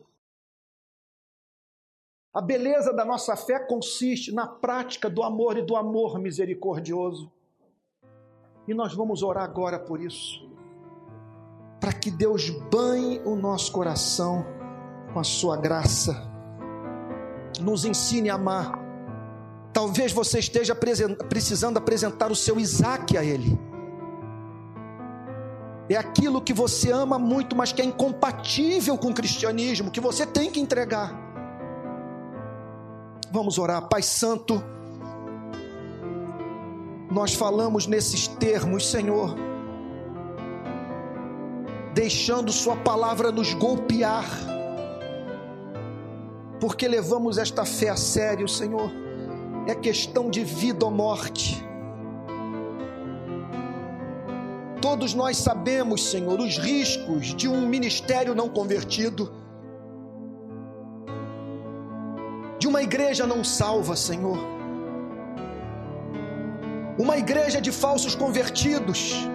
[2.35, 7.33] A beleza da nossa fé consiste na prática do amor e do amor misericordioso.
[8.67, 10.47] E nós vamos orar agora por isso,
[11.81, 14.45] para que Deus banhe o nosso coração
[15.13, 16.31] com a sua graça,
[17.63, 18.88] nos ensine a amar
[19.73, 23.59] Talvez você esteja precisando apresentar o seu Isaac a Ele.
[25.89, 30.27] É aquilo que você ama muito, mas que é incompatível com o cristianismo, que você
[30.27, 31.15] tem que entregar.
[33.31, 34.63] Vamos orar, Pai Santo.
[37.11, 39.35] Nós falamos nesses termos, Senhor,
[41.95, 44.27] deixando Sua palavra nos golpear,
[46.61, 49.08] porque levamos esta fé a sério, Senhor.
[49.69, 51.63] É questão de vida ou morte.
[54.81, 59.31] Todos nós sabemos, Senhor, os riscos de um ministério não convertido,
[62.59, 64.39] de uma igreja não salva, Senhor,
[66.99, 69.29] uma igreja de falsos convertidos,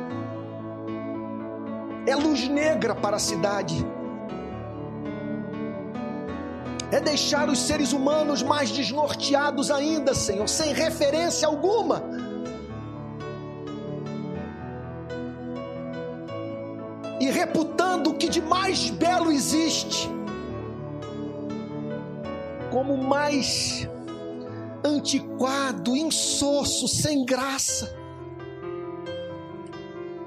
[2.08, 3.86] é luz negra para a cidade,
[6.94, 12.04] é deixar os seres humanos mais desnorteados ainda, Senhor, sem referência alguma
[17.20, 20.08] e reputando o que de mais belo existe
[22.70, 23.88] como mais
[24.84, 27.96] antiquado, insosso, sem graça.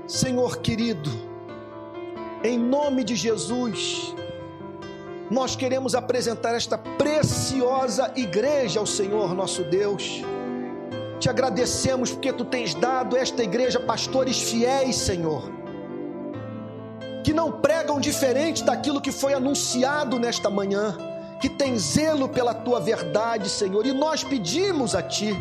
[0.07, 1.11] Senhor querido,
[2.43, 4.15] em nome de Jesus,
[5.31, 10.23] nós queremos apresentar esta preciosa igreja ao Senhor nosso Deus.
[11.19, 15.57] Te agradecemos porque tu tens dado esta igreja pastores fiéis, Senhor
[17.27, 20.97] que não pregam diferente daquilo que foi anunciado nesta manhã,
[21.41, 25.37] que tem zelo pela tua verdade, Senhor, e nós pedimos a Ti,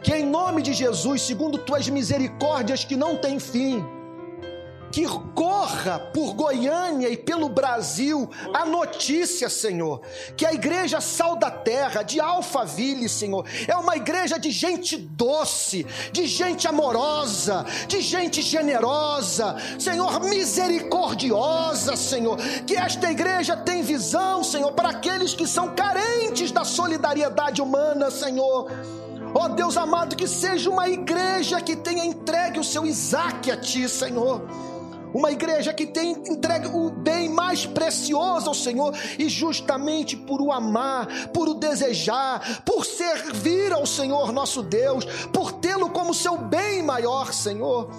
[0.00, 3.84] que em nome de Jesus, segundo tuas misericórdias que não têm fim,
[4.90, 10.00] que corra por Goiânia e pelo Brasil a notícia, Senhor,
[10.36, 15.86] que a igreja Sal da Terra, de Alphaville, Senhor, é uma igreja de gente doce,
[16.12, 22.36] de gente amorosa, de gente generosa, Senhor, misericordiosa, Senhor,
[22.66, 28.70] que esta igreja tem visão, Senhor, para aqueles que são carentes da solidariedade humana, Senhor.
[29.34, 33.56] Ó oh, Deus amado, que seja uma igreja que tenha entregue o seu Isaac a
[33.56, 34.40] Ti, Senhor
[35.16, 40.52] uma igreja que tem entregue o bem mais precioso ao Senhor e justamente por o
[40.52, 46.82] amar, por o desejar, por servir ao Senhor nosso Deus, por tê-lo como seu bem
[46.82, 47.90] maior, Senhor.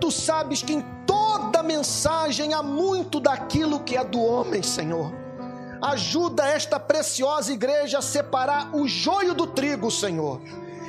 [0.00, 5.12] Tu sabes que em toda mensagem há muito daquilo que é do homem, Senhor.
[5.80, 10.40] Ajuda esta preciosa igreja a separar o joio do trigo, Senhor.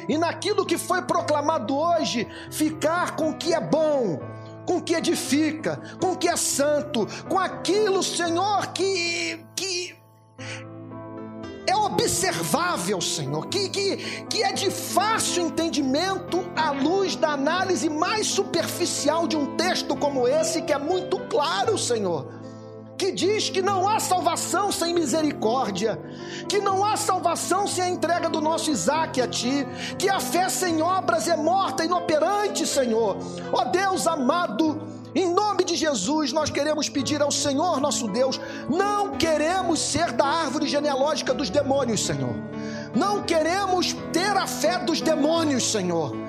[0.09, 4.19] E naquilo que foi proclamado hoje, ficar com o que é bom,
[4.67, 9.95] com o que edifica, com o que é santo, com aquilo, Senhor, que, que
[11.65, 18.27] é observável, Senhor, que, que, que é de fácil entendimento à luz da análise mais
[18.27, 22.36] superficial de um texto como esse, que é muito claro, Senhor
[22.97, 25.99] que diz que não há salvação sem misericórdia,
[26.49, 29.67] que não há salvação sem a entrega do nosso Isaac a Ti,
[29.99, 33.17] que a fé sem obras é morta, inoperante, Senhor.
[33.53, 34.81] Ó Deus amado,
[35.13, 40.25] em nome de Jesus, nós queremos pedir ao Senhor nosso Deus, não queremos ser da
[40.25, 42.35] árvore genealógica dos demônios, Senhor.
[42.95, 46.26] Não queremos ter a fé dos demônios, Senhor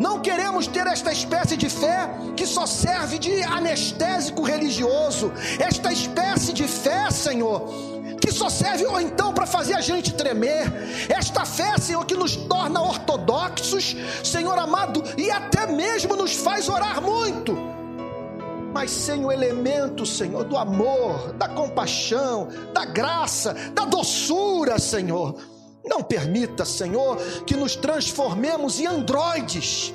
[0.00, 6.54] não queremos ter esta espécie de fé que só serve de anestésico religioso, esta espécie
[6.54, 7.68] de fé, Senhor,
[8.18, 10.72] que só serve ou então para fazer a gente tremer,
[11.10, 13.94] esta fé, Senhor, que nos torna ortodoxos,
[14.24, 17.54] Senhor amado, e até mesmo nos faz orar muito,
[18.72, 25.59] mas sem o elemento, Senhor, do amor, da compaixão, da graça, da doçura, Senhor.
[25.90, 29.92] Não permita, Senhor, que nos transformemos em androides.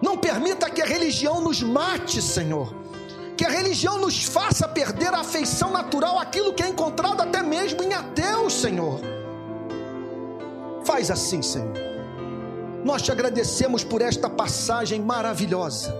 [0.00, 2.72] Não permita que a religião nos mate, Senhor.
[3.36, 7.82] Que a religião nos faça perder a afeição natural àquilo que é encontrado até mesmo
[7.82, 9.00] em ateus, Senhor.
[10.84, 11.74] Faz assim, Senhor.
[12.84, 15.92] Nós te agradecemos por esta passagem maravilhosa.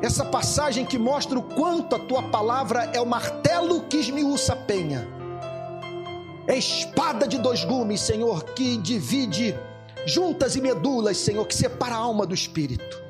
[0.00, 4.56] Essa passagem que mostra o quanto a tua palavra é o martelo que esmiuça a
[4.56, 5.15] penha
[6.46, 9.54] é espada de dois gumes, Senhor, que divide
[10.06, 13.04] juntas e medulas, Senhor, que separa a alma do espírito.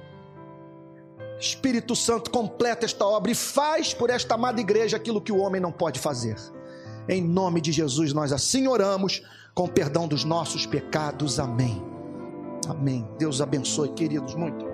[1.39, 5.61] Espírito Santo completa esta obra e faz por esta amada igreja aquilo que o homem
[5.61, 6.37] não pode fazer.
[7.09, 9.23] Em nome de Jesus nós assim oramos,
[9.55, 11.39] com perdão dos nossos pecados.
[11.39, 11.83] Amém.
[12.69, 13.07] Amém.
[13.19, 14.65] Deus abençoe, queridos, muito.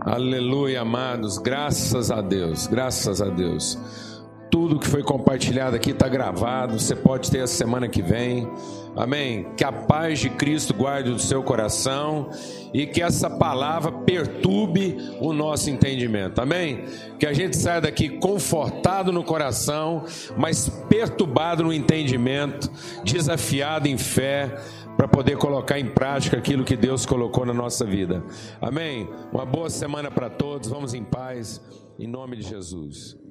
[0.00, 1.38] Aleluia, amados.
[1.38, 2.66] Graças a Deus.
[2.66, 3.78] Graças a Deus.
[4.52, 6.78] Tudo que foi compartilhado aqui está gravado.
[6.78, 8.46] Você pode ter a semana que vem.
[8.94, 9.46] Amém.
[9.56, 12.28] Que a paz de Cristo guarde o seu coração
[12.74, 16.38] e que essa palavra perturbe o nosso entendimento.
[16.38, 16.84] Amém.
[17.18, 20.04] Que a gente saia daqui confortado no coração,
[20.36, 22.70] mas perturbado no entendimento,
[23.04, 24.54] desafiado em fé
[24.98, 28.22] para poder colocar em prática aquilo que Deus colocou na nossa vida.
[28.60, 29.08] Amém.
[29.32, 30.68] Uma boa semana para todos.
[30.68, 31.58] Vamos em paz,
[31.98, 33.21] em nome de Jesus.